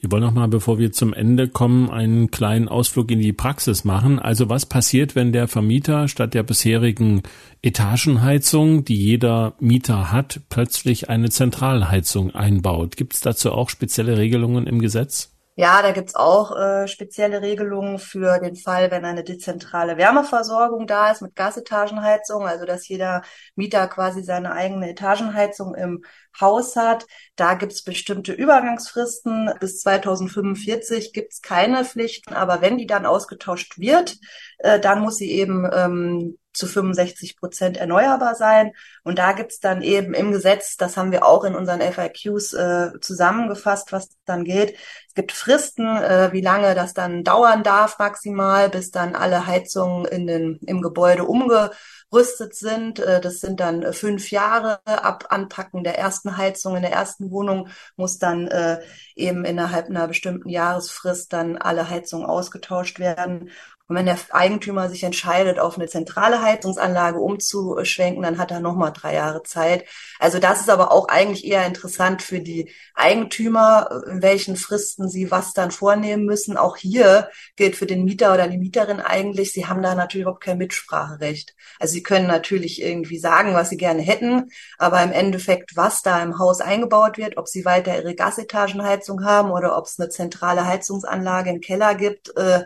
Wir 0.00 0.12
wollen 0.12 0.22
noch 0.22 0.32
mal, 0.32 0.46
bevor 0.46 0.78
wir 0.78 0.92
zum 0.92 1.12
Ende 1.12 1.48
kommen, 1.48 1.90
einen 1.90 2.30
kleinen 2.30 2.68
Ausflug 2.68 3.10
in 3.10 3.18
die 3.18 3.32
Praxis 3.32 3.84
machen. 3.84 4.20
Also 4.20 4.48
was 4.48 4.64
passiert, 4.64 5.16
wenn 5.16 5.32
der 5.32 5.48
Vermieter 5.48 6.06
statt 6.06 6.34
der 6.34 6.44
bisherigen 6.44 7.22
Etagenheizung, 7.62 8.84
die 8.84 8.96
jeder 8.96 9.54
Mieter 9.58 10.12
hat, 10.12 10.40
plötzlich 10.48 11.08
eine 11.08 11.30
Zentralheizung 11.30 12.32
einbaut? 12.32 12.96
Gibt 12.96 13.14
es 13.14 13.20
dazu 13.20 13.50
auch 13.50 13.70
spezielle 13.70 14.16
Regelungen 14.16 14.68
im 14.68 14.80
Gesetz? 14.80 15.32
Ja, 15.60 15.82
da 15.82 15.90
gibt's 15.90 16.14
auch 16.14 16.56
äh, 16.56 16.86
spezielle 16.86 17.42
Regelungen 17.42 17.98
für 17.98 18.38
den 18.38 18.54
Fall, 18.54 18.92
wenn 18.92 19.04
eine 19.04 19.24
dezentrale 19.24 19.96
Wärmeversorgung 19.96 20.86
da 20.86 21.10
ist 21.10 21.20
mit 21.20 21.34
Gasetagenheizung, 21.34 22.46
also 22.46 22.64
dass 22.64 22.86
jeder 22.86 23.22
Mieter 23.56 23.88
quasi 23.88 24.22
seine 24.22 24.52
eigene 24.52 24.88
Etagenheizung 24.88 25.74
im 25.74 26.04
Haus 26.40 26.76
hat. 26.76 27.06
Da 27.34 27.54
gibt's 27.54 27.82
bestimmte 27.82 28.32
Übergangsfristen. 28.34 29.50
Bis 29.58 29.80
2045 29.80 31.12
gibt's 31.12 31.42
keine 31.42 31.84
Pflichten, 31.84 32.34
aber 32.34 32.60
wenn 32.60 32.78
die 32.78 32.86
dann 32.86 33.04
ausgetauscht 33.04 33.80
wird, 33.80 34.16
äh, 34.58 34.78
dann 34.78 35.00
muss 35.00 35.16
sie 35.16 35.32
eben 35.32 35.68
ähm, 35.72 36.38
zu 36.58 36.66
65 36.66 37.36
Prozent 37.36 37.76
erneuerbar 37.76 38.34
sein. 38.34 38.72
Und 39.04 39.18
da 39.18 39.32
gibt's 39.32 39.60
dann 39.60 39.82
eben 39.82 40.12
im 40.12 40.32
Gesetz, 40.32 40.76
das 40.76 40.96
haben 40.96 41.12
wir 41.12 41.24
auch 41.24 41.44
in 41.44 41.54
unseren 41.54 41.80
FAQs 41.80 42.52
äh, 42.52 42.90
zusammengefasst, 43.00 43.92
was 43.92 44.10
dann 44.24 44.44
geht. 44.44 44.76
Es 45.08 45.14
gibt 45.14 45.32
Fristen, 45.32 45.86
äh, 45.96 46.30
wie 46.32 46.40
lange 46.40 46.74
das 46.74 46.94
dann 46.94 47.24
dauern 47.24 47.62
darf 47.62 47.98
maximal, 47.98 48.68
bis 48.68 48.90
dann 48.90 49.14
alle 49.14 49.46
Heizungen 49.46 50.04
in 50.04 50.26
den, 50.26 50.58
im 50.66 50.82
Gebäude 50.82 51.24
umgerüstet 51.24 52.54
sind. 52.54 52.98
Äh, 52.98 53.20
das 53.20 53.40
sind 53.40 53.60
dann 53.60 53.92
fünf 53.92 54.30
Jahre 54.30 54.80
ab 54.84 55.26
Anpacken 55.30 55.84
der 55.84 55.98
ersten 55.98 56.36
Heizung 56.36 56.76
in 56.76 56.82
der 56.82 56.92
ersten 56.92 57.30
Wohnung 57.30 57.68
muss 57.96 58.18
dann 58.18 58.48
äh, 58.48 58.80
eben 59.14 59.44
innerhalb 59.44 59.88
einer 59.88 60.08
bestimmten 60.08 60.48
Jahresfrist 60.48 61.32
dann 61.32 61.56
alle 61.56 61.88
Heizungen 61.88 62.26
ausgetauscht 62.26 62.98
werden. 62.98 63.50
Und 63.88 63.96
wenn 63.96 64.04
der 64.04 64.18
Eigentümer 64.30 64.90
sich 64.90 65.02
entscheidet, 65.02 65.58
auf 65.58 65.76
eine 65.78 65.88
zentrale 65.88 66.42
Heizungsanlage 66.42 67.18
umzuschwenken, 67.18 68.22
dann 68.22 68.36
hat 68.36 68.50
er 68.50 68.60
nochmal 68.60 68.92
drei 68.92 69.14
Jahre 69.14 69.42
Zeit. 69.42 69.86
Also 70.18 70.38
das 70.38 70.60
ist 70.60 70.68
aber 70.68 70.92
auch 70.92 71.08
eigentlich 71.08 71.46
eher 71.46 71.66
interessant 71.66 72.20
für 72.20 72.40
die 72.40 72.70
Eigentümer, 72.94 74.04
in 74.10 74.20
welchen 74.20 74.56
Fristen 74.56 75.08
sie 75.08 75.30
was 75.30 75.54
dann 75.54 75.70
vornehmen 75.70 76.26
müssen. 76.26 76.58
Auch 76.58 76.76
hier 76.76 77.30
gilt 77.56 77.76
für 77.76 77.86
den 77.86 78.04
Mieter 78.04 78.34
oder 78.34 78.46
die 78.48 78.58
Mieterin 78.58 79.00
eigentlich, 79.00 79.52
sie 79.52 79.66
haben 79.66 79.82
da 79.82 79.94
natürlich 79.94 80.22
überhaupt 80.22 80.44
kein 80.44 80.58
Mitspracherecht. 80.58 81.54
Also 81.80 81.94
sie 81.94 82.02
können 82.02 82.26
natürlich 82.26 82.82
irgendwie 82.82 83.18
sagen, 83.18 83.54
was 83.54 83.70
sie 83.70 83.78
gerne 83.78 84.02
hätten, 84.02 84.50
aber 84.76 85.02
im 85.02 85.12
Endeffekt, 85.12 85.76
was 85.76 86.02
da 86.02 86.22
im 86.22 86.38
Haus 86.38 86.60
eingebaut 86.60 87.16
wird, 87.16 87.38
ob 87.38 87.48
sie 87.48 87.64
weiter 87.64 87.96
ihre 87.96 88.14
Gasetagenheizung 88.14 89.24
haben 89.24 89.50
oder 89.50 89.78
ob 89.78 89.86
es 89.86 89.98
eine 89.98 90.10
zentrale 90.10 90.66
Heizungsanlage 90.66 91.48
im 91.48 91.60
Keller 91.60 91.94
gibt, 91.94 92.36
äh, 92.36 92.64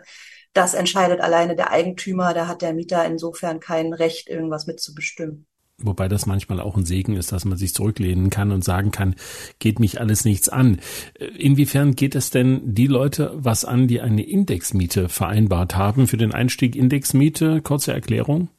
das 0.53 0.73
entscheidet 0.73 1.19
alleine 1.19 1.55
der 1.55 1.71
Eigentümer. 1.71 2.33
Da 2.33 2.47
hat 2.47 2.61
der 2.61 2.73
Mieter 2.73 3.05
insofern 3.05 3.59
kein 3.59 3.93
Recht, 3.93 4.29
irgendwas 4.29 4.67
mitzubestimmen. 4.67 5.45
Wobei 5.79 6.07
das 6.07 6.27
manchmal 6.27 6.59
auch 6.59 6.77
ein 6.77 6.85
Segen 6.85 7.15
ist, 7.15 7.31
dass 7.31 7.45
man 7.45 7.57
sich 7.57 7.73
zurücklehnen 7.73 8.29
kann 8.29 8.51
und 8.51 8.63
sagen 8.63 8.91
kann, 8.91 9.15
geht 9.59 9.79
mich 9.79 9.99
alles 9.99 10.23
nichts 10.23 10.47
an. 10.47 10.79
Inwiefern 11.37 11.95
geht 11.95 12.15
es 12.15 12.29
denn 12.29 12.61
die 12.63 12.87
Leute 12.87 13.31
was 13.33 13.65
an, 13.65 13.87
die 13.87 13.99
eine 13.99 14.23
Indexmiete 14.23 15.09
vereinbart 15.09 15.75
haben? 15.75 16.07
Für 16.07 16.17
den 16.17 16.33
Einstieg 16.33 16.75
Indexmiete, 16.75 17.61
kurze 17.61 17.91
Erklärung? 17.91 18.49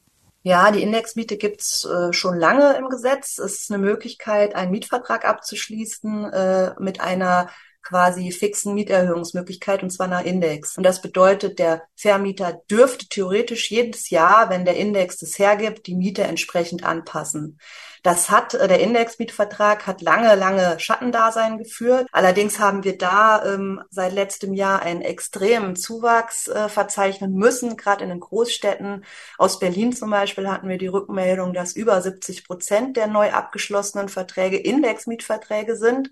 Ja, 0.43 0.71
die 0.71 0.83
Indexmiete 0.83 1.37
gibt's 1.37 1.85
äh, 1.85 2.13
schon 2.13 2.37
lange 2.37 2.75
im 2.77 2.89
Gesetz. 2.89 3.39
Es 3.39 3.61
ist 3.61 3.71
eine 3.71 3.83
Möglichkeit, 3.83 4.53
einen 4.53 4.71
Mietvertrag 4.71 5.25
abzuschließen 5.25 6.25
äh, 6.25 6.75
mit 6.79 7.01
einer 7.01 7.49
quasi 7.85 8.31
fixen 8.31 8.73
Mieterhöhungsmöglichkeit 8.73 9.83
und 9.83 9.91
zwar 9.91 10.07
nach 10.07 10.25
Index. 10.25 10.75
Und 10.75 10.83
das 10.83 11.01
bedeutet, 11.01 11.59
der 11.59 11.83
Vermieter 11.95 12.61
dürfte 12.69 13.07
theoretisch 13.07 13.71
jedes 13.71 14.09
Jahr, 14.09 14.49
wenn 14.49 14.65
der 14.65 14.75
Index 14.75 15.17
das 15.19 15.39
hergibt, 15.39 15.87
die 15.87 15.95
Miete 15.95 16.23
entsprechend 16.23 16.83
anpassen. 16.83 17.59
Das 18.05 18.29
hat 18.29 18.53
äh, 18.53 18.67
der 18.67 18.81
Indexmietvertrag 18.81 19.87
hat 19.87 20.01
lange, 20.01 20.35
lange 20.35 20.79
Schattendasein 20.79 21.57
geführt. 21.57 22.07
Allerdings 22.11 22.59
haben 22.59 22.83
wir 22.83 22.99
da 22.99 23.43
ähm, 23.43 23.81
seit 23.89 24.13
letztem 24.13 24.53
Jahr 24.53 24.83
einen 24.83 25.01
extremen 25.01 25.75
Zuwachs 25.75 26.47
äh, 26.47 26.69
verzeichnen 26.69 27.33
müssen, 27.33 27.77
gerade 27.77 28.03
in 28.03 28.09
den 28.09 28.19
Großstädten. 28.19 29.05
Aus 29.39 29.57
Berlin 29.57 29.91
zum 29.91 30.11
Beispiel 30.11 30.47
hatten 30.47 30.69
wir 30.69 30.77
die 30.77 30.85
Rückmeldung, 30.85 31.53
dass 31.53 31.75
über 31.75 31.99
70 31.99 32.45
Prozent 32.45 32.95
der 32.95 33.07
neu 33.07 33.31
abgeschlossenen 33.31 34.07
Verträge 34.07 34.57
Indexmietverträge 34.57 35.75
sind. 35.75 36.11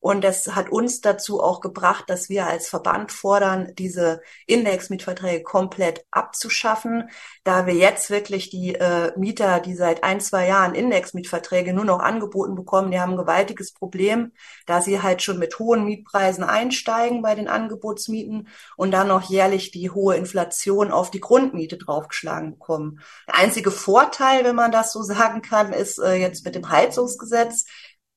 Und 0.00 0.22
das 0.22 0.54
hat 0.54 0.70
uns 0.70 1.00
dazu 1.00 1.42
auch 1.42 1.60
gebracht, 1.60 2.04
dass 2.06 2.28
wir 2.28 2.46
als 2.46 2.68
Verband 2.68 3.10
fordern, 3.10 3.72
diese 3.76 4.20
Indexmietverträge 4.46 5.42
komplett 5.42 6.04
abzuschaffen, 6.10 7.10
da 7.42 7.66
wir 7.66 7.74
jetzt 7.74 8.08
wirklich 8.08 8.48
die 8.50 8.74
äh, 8.74 9.12
Mieter, 9.18 9.58
die 9.60 9.74
seit 9.74 10.04
ein, 10.04 10.20
zwei 10.20 10.46
Jahren 10.46 10.74
Indexmietverträge 10.74 11.72
nur 11.72 11.84
noch 11.84 11.98
angeboten 11.98 12.54
bekommen, 12.54 12.92
die 12.92 13.00
haben 13.00 13.12
ein 13.12 13.18
gewaltiges 13.18 13.72
Problem, 13.72 14.32
da 14.66 14.80
sie 14.80 15.02
halt 15.02 15.22
schon 15.22 15.38
mit 15.38 15.58
hohen 15.58 15.84
Mietpreisen 15.84 16.44
einsteigen 16.44 17.20
bei 17.20 17.34
den 17.34 17.48
Angebotsmieten 17.48 18.48
und 18.76 18.92
dann 18.92 19.08
noch 19.08 19.28
jährlich 19.28 19.72
die 19.72 19.90
hohe 19.90 20.16
Inflation 20.16 20.92
auf 20.92 21.10
die 21.10 21.20
Grundmiete 21.20 21.76
draufgeschlagen 21.76 22.52
bekommen. 22.52 23.00
Der 23.26 23.36
einzige 23.36 23.72
Vorteil, 23.72 24.44
wenn 24.44 24.56
man 24.56 24.70
das 24.70 24.92
so 24.92 25.02
sagen 25.08 25.42
kann, 25.42 25.72
ist 25.72 25.98
äh, 25.98 26.14
jetzt 26.14 26.44
mit 26.44 26.54
dem 26.54 26.68
Heizungsgesetz, 26.68 27.64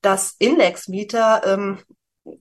dass 0.02 0.36
Indexmieter 0.38 1.42
ähm, 1.44 1.78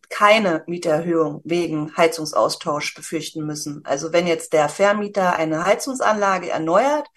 keine 0.10 0.64
Mieterhöhung 0.68 1.42
wegen 1.44 1.96
Heizungsaustausch 1.98 2.94
befürchten 2.94 3.46
müssen. 3.46 3.82
Also 3.86 4.14
wenn 4.14 4.28
jetzt 4.28 4.54
der 4.54 4.70
Vermieter 4.70 5.36
eine 5.36 5.66
Heizungsanlage 5.66 6.50
erneuert 6.50 7.08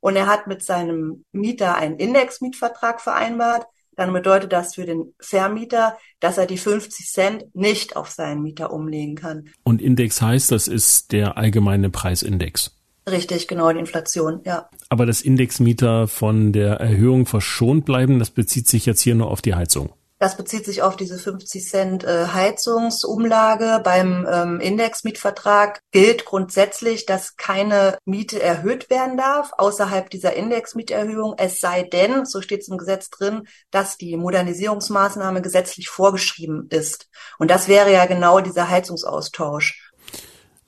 und 0.00 0.16
er 0.16 0.26
hat 0.26 0.46
mit 0.46 0.62
seinem 0.62 1.24
Mieter 1.32 1.76
einen 1.76 1.98
Indexmietvertrag 1.98 3.00
vereinbart, 3.00 3.66
dann 3.96 4.12
bedeutet 4.12 4.52
das 4.52 4.74
für 4.74 4.86
den 4.86 5.14
Vermieter, 5.20 5.98
dass 6.20 6.38
er 6.38 6.46
die 6.46 6.56
50 6.56 7.06
Cent 7.06 7.54
nicht 7.54 7.96
auf 7.96 8.10
seinen 8.10 8.42
Mieter 8.42 8.72
umlegen 8.72 9.14
kann. 9.14 9.50
Und 9.62 9.82
Index 9.82 10.22
heißt, 10.22 10.52
das 10.52 10.68
ist 10.68 11.12
der 11.12 11.36
allgemeine 11.36 11.90
Preisindex. 11.90 12.79
Richtig, 13.08 13.48
genau, 13.48 13.72
die 13.72 13.78
Inflation, 13.78 14.40
ja. 14.44 14.68
Aber 14.88 15.06
das 15.06 15.22
Indexmieter 15.22 16.06
von 16.08 16.52
der 16.52 16.74
Erhöhung 16.74 17.26
verschont 17.26 17.84
bleiben, 17.84 18.18
das 18.18 18.30
bezieht 18.30 18.68
sich 18.68 18.86
jetzt 18.86 19.00
hier 19.00 19.14
nur 19.14 19.30
auf 19.30 19.42
die 19.42 19.54
Heizung. 19.54 19.90
Das 20.20 20.36
bezieht 20.36 20.66
sich 20.66 20.82
auf 20.82 20.96
diese 20.96 21.18
50 21.18 21.66
Cent 21.66 22.04
äh, 22.04 22.26
Heizungsumlage. 22.26 23.80
Beim 23.82 24.28
ähm, 24.30 24.60
Indexmietvertrag 24.60 25.80
gilt 25.92 26.26
grundsätzlich, 26.26 27.06
dass 27.06 27.36
keine 27.36 27.96
Miete 28.04 28.42
erhöht 28.42 28.90
werden 28.90 29.16
darf 29.16 29.52
außerhalb 29.56 30.10
dieser 30.10 30.34
Indexmieterhöhung. 30.34 31.36
Es 31.38 31.58
sei 31.58 31.84
denn, 31.84 32.26
so 32.26 32.42
steht 32.42 32.60
es 32.60 32.68
im 32.68 32.76
Gesetz 32.76 33.08
drin, 33.08 33.48
dass 33.70 33.96
die 33.96 34.18
Modernisierungsmaßnahme 34.18 35.40
gesetzlich 35.40 35.88
vorgeschrieben 35.88 36.66
ist. 36.68 37.08
Und 37.38 37.50
das 37.50 37.66
wäre 37.66 37.90
ja 37.90 38.04
genau 38.04 38.40
dieser 38.40 38.68
Heizungsaustausch. 38.68 39.89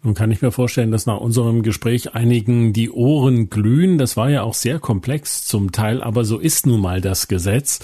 Nun 0.05 0.15
kann 0.15 0.33
ich 0.33 0.43
mir 0.43 0.51
vorstellen, 0.51 0.91
dass 0.91 1.07
nach 1.07 1.21
unserem 1.21 1.62
Gespräch 1.62 2.15
einigen 2.15 2.73
die 2.73 2.91
Ohren 2.91 3.51
glühen. 3.51 3.99
Das 3.99 4.17
war 4.17 4.31
ja 4.31 4.43
auch 4.43 4.55
sehr 4.55 4.81
komplex 4.81 5.45
zum 5.45 5.71
Teil, 5.71 6.03
aber 6.03 6.25
so 6.25 6.38
ist 6.38 6.67
nun 6.67 6.81
mal 6.81 7.01
das 7.01 7.29
Gesetz. 7.29 7.79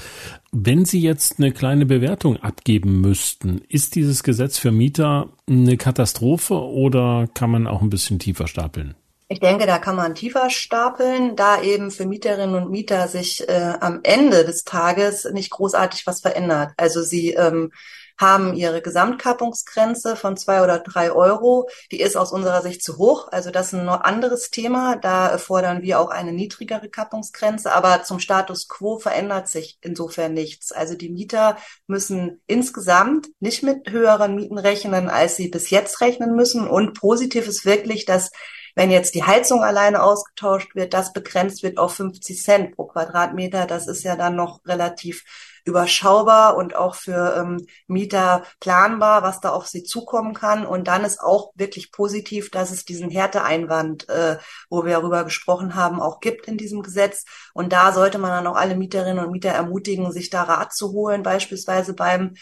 Wenn 0.50 0.84
Sie 0.84 1.00
jetzt 1.00 1.38
eine 1.38 1.52
kleine 1.52 1.86
Bewertung 1.86 2.36
abgeben 2.38 3.00
müssten, 3.00 3.62
ist 3.68 3.94
dieses 3.94 4.24
Gesetz 4.24 4.58
für 4.58 4.72
Mieter 4.72 5.28
eine 5.48 5.76
Katastrophe 5.76 6.54
oder 6.54 7.28
kann 7.34 7.50
man 7.52 7.68
auch 7.68 7.82
ein 7.82 7.90
bisschen 7.90 8.18
tiefer 8.18 8.48
stapeln? 8.48 8.96
Ich 9.28 9.38
denke, 9.38 9.66
da 9.66 9.78
kann 9.78 9.94
man 9.94 10.14
tiefer 10.14 10.50
stapeln, 10.50 11.36
da 11.36 11.62
eben 11.62 11.90
für 11.92 12.06
Mieterinnen 12.06 12.56
und 12.56 12.70
Mieter 12.70 13.06
sich 13.06 13.46
äh, 13.46 13.74
am 13.78 14.00
Ende 14.02 14.44
des 14.44 14.64
Tages 14.64 15.28
nicht 15.32 15.50
großartig 15.50 16.06
was 16.06 16.20
verändert. 16.20 16.72
Also 16.78 17.02
sie 17.02 17.34
ähm, 17.34 17.70
haben 18.18 18.54
ihre 18.54 18.82
Gesamtkappungsgrenze 18.82 20.16
von 20.16 20.36
zwei 20.36 20.62
oder 20.62 20.80
drei 20.80 21.12
Euro. 21.12 21.68
Die 21.92 22.00
ist 22.00 22.16
aus 22.16 22.32
unserer 22.32 22.62
Sicht 22.62 22.82
zu 22.82 22.98
hoch. 22.98 23.28
Also 23.30 23.50
das 23.50 23.72
ist 23.72 23.78
ein 23.78 23.88
anderes 23.88 24.50
Thema. 24.50 24.96
Da 24.96 25.38
fordern 25.38 25.82
wir 25.82 26.00
auch 26.00 26.10
eine 26.10 26.32
niedrigere 26.32 26.88
Kappungsgrenze. 26.88 27.72
Aber 27.72 28.02
zum 28.02 28.18
Status 28.18 28.68
quo 28.68 28.98
verändert 28.98 29.48
sich 29.48 29.78
insofern 29.80 30.34
nichts. 30.34 30.72
Also 30.72 30.94
die 30.94 31.10
Mieter 31.10 31.56
müssen 31.86 32.40
insgesamt 32.46 33.28
nicht 33.40 33.62
mit 33.62 33.90
höheren 33.90 34.34
Mieten 34.34 34.58
rechnen, 34.58 35.08
als 35.08 35.36
sie 35.36 35.48
bis 35.48 35.70
jetzt 35.70 36.00
rechnen 36.00 36.34
müssen. 36.34 36.66
Und 36.66 36.98
positiv 36.98 37.46
ist 37.46 37.64
wirklich, 37.64 38.04
dass 38.04 38.30
wenn 38.78 38.92
jetzt 38.92 39.16
die 39.16 39.24
Heizung 39.24 39.64
alleine 39.64 40.02
ausgetauscht 40.04 40.76
wird, 40.76 40.94
das 40.94 41.12
begrenzt 41.12 41.64
wird 41.64 41.78
auf 41.78 41.94
50 41.94 42.40
Cent 42.40 42.76
pro 42.76 42.84
Quadratmeter. 42.86 43.66
Das 43.66 43.88
ist 43.88 44.04
ja 44.04 44.14
dann 44.14 44.36
noch 44.36 44.60
relativ 44.66 45.24
überschaubar 45.68 46.56
und 46.56 46.74
auch 46.74 46.94
für 46.94 47.36
ähm, 47.36 47.66
Mieter 47.86 48.42
planbar, 48.58 49.22
was 49.22 49.40
da 49.40 49.50
auf 49.50 49.66
sie 49.66 49.84
zukommen 49.84 50.34
kann. 50.34 50.66
Und 50.66 50.88
dann 50.88 51.04
ist 51.04 51.20
auch 51.20 51.52
wirklich 51.54 51.92
positiv, 51.92 52.50
dass 52.50 52.70
es 52.70 52.84
diesen 52.84 53.10
Härteeinwand, 53.10 54.08
äh, 54.08 54.38
wo 54.70 54.84
wir 54.84 54.94
darüber 54.94 55.24
gesprochen 55.24 55.74
haben, 55.74 56.00
auch 56.00 56.20
gibt 56.20 56.48
in 56.48 56.56
diesem 56.56 56.82
Gesetz. 56.82 57.24
Und 57.52 57.72
da 57.72 57.92
sollte 57.92 58.18
man 58.18 58.30
dann 58.30 58.46
auch 58.46 58.56
alle 58.56 58.76
Mieterinnen 58.76 59.24
und 59.24 59.30
Mieter 59.30 59.50
ermutigen, 59.50 60.10
sich 60.10 60.30
da 60.30 60.42
Rat 60.42 60.72
zu 60.72 60.92
holen, 60.92 61.22
beispielsweise 61.22 61.94
beim 61.94 62.34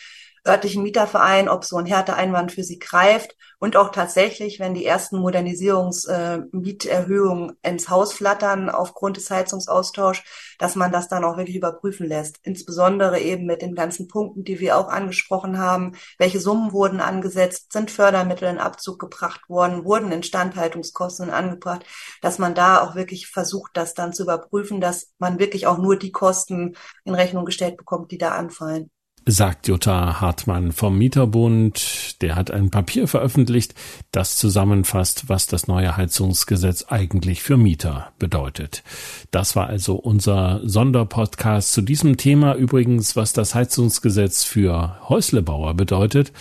örtlichen 0.46 0.82
Mieterverein, 0.82 1.48
ob 1.48 1.64
so 1.64 1.76
ein 1.76 1.86
Härteeinwand 1.86 2.52
für 2.52 2.62
sie 2.62 2.78
greift 2.78 3.34
und 3.58 3.76
auch 3.76 3.90
tatsächlich, 3.90 4.60
wenn 4.60 4.74
die 4.74 4.84
ersten 4.84 5.18
Modernisierungsmieterhöhungen 5.18 7.56
äh, 7.62 7.70
ins 7.70 7.88
Haus 7.88 8.12
flattern 8.12 8.68
aufgrund 8.68 9.16
des 9.16 9.30
Heizungsaustauschs, 9.30 10.22
dass 10.58 10.76
man 10.76 10.92
das 10.92 11.08
dann 11.08 11.24
auch 11.24 11.38
wirklich 11.38 11.56
überprüfen 11.56 12.06
lässt. 12.06 12.38
Insbesondere 12.42 13.18
eben 13.18 13.46
mit 13.46 13.62
den 13.62 13.74
ganzen 13.74 14.08
Punkten, 14.08 14.44
die 14.44 14.60
wir 14.60 14.76
auch 14.76 14.88
angesprochen 14.88 15.56
haben. 15.58 15.92
Welche 16.18 16.38
Summen 16.38 16.72
wurden 16.72 17.00
angesetzt? 17.00 17.72
Sind 17.72 17.90
Fördermittel 17.90 18.46
in 18.48 18.58
Abzug 18.58 18.98
gebracht 18.98 19.48
worden? 19.48 19.86
Wurden 19.86 20.12
Instandhaltungskosten 20.12 21.30
angebracht? 21.30 21.86
Dass 22.20 22.38
man 22.38 22.54
da 22.54 22.82
auch 22.82 22.94
wirklich 22.94 23.28
versucht, 23.28 23.70
das 23.74 23.94
dann 23.94 24.12
zu 24.12 24.24
überprüfen, 24.24 24.82
dass 24.82 25.14
man 25.18 25.38
wirklich 25.38 25.66
auch 25.66 25.78
nur 25.78 25.96
die 25.96 26.12
Kosten 26.12 26.76
in 27.04 27.14
Rechnung 27.14 27.46
gestellt 27.46 27.78
bekommt, 27.78 28.10
die 28.10 28.18
da 28.18 28.32
anfallen 28.32 28.90
sagt 29.28 29.66
Jutta 29.66 30.20
Hartmann 30.20 30.70
vom 30.70 30.96
Mieterbund. 30.96 32.22
Der 32.22 32.36
hat 32.36 32.52
ein 32.52 32.70
Papier 32.70 33.08
veröffentlicht, 33.08 33.74
das 34.12 34.36
zusammenfasst, 34.36 35.28
was 35.28 35.48
das 35.48 35.66
neue 35.66 35.96
Heizungsgesetz 35.96 36.86
eigentlich 36.88 37.42
für 37.42 37.56
Mieter 37.56 38.12
bedeutet. 38.20 38.84
Das 39.32 39.56
war 39.56 39.66
also 39.66 39.96
unser 39.96 40.60
Sonderpodcast 40.64 41.72
zu 41.72 41.82
diesem 41.82 42.16
Thema. 42.16 42.54
Übrigens, 42.54 43.16
was 43.16 43.32
das 43.32 43.56
Heizungsgesetz 43.56 44.44
für 44.44 44.96
Häuslebauer 45.08 45.74
bedeutet. 45.74 46.32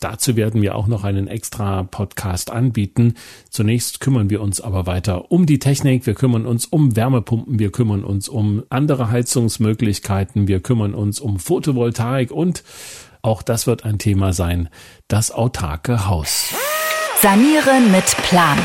Dazu 0.00 0.36
werden 0.36 0.62
wir 0.62 0.74
auch 0.74 0.86
noch 0.86 1.04
einen 1.04 1.28
extra 1.28 1.82
Podcast 1.84 2.50
anbieten. 2.50 3.14
Zunächst 3.50 4.00
kümmern 4.00 4.30
wir 4.30 4.40
uns 4.40 4.60
aber 4.60 4.86
weiter 4.86 5.30
um 5.30 5.46
die 5.46 5.58
Technik. 5.58 6.06
Wir 6.06 6.14
kümmern 6.14 6.46
uns 6.46 6.66
um 6.66 6.96
Wärmepumpen. 6.96 7.58
Wir 7.58 7.72
kümmern 7.72 8.04
uns 8.04 8.28
um 8.28 8.62
andere 8.68 9.10
Heizungsmöglichkeiten. 9.10 10.48
Wir 10.48 10.60
kümmern 10.60 10.94
uns 10.94 11.20
um 11.20 11.38
Photovoltaik 11.38 12.30
und 12.30 12.62
auch 13.22 13.42
das 13.42 13.66
wird 13.66 13.84
ein 13.84 13.98
Thema 13.98 14.32
sein. 14.32 14.68
Das 15.08 15.30
autarke 15.30 16.06
Haus. 16.06 16.54
Sanieren 17.20 17.90
mit 17.90 18.04
Plan. 18.28 18.58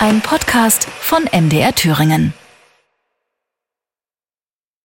Ein 0.00 0.20
Podcast 0.20 0.84
von 0.84 1.24
MDR 1.32 1.74
Thüringen. 1.74 2.34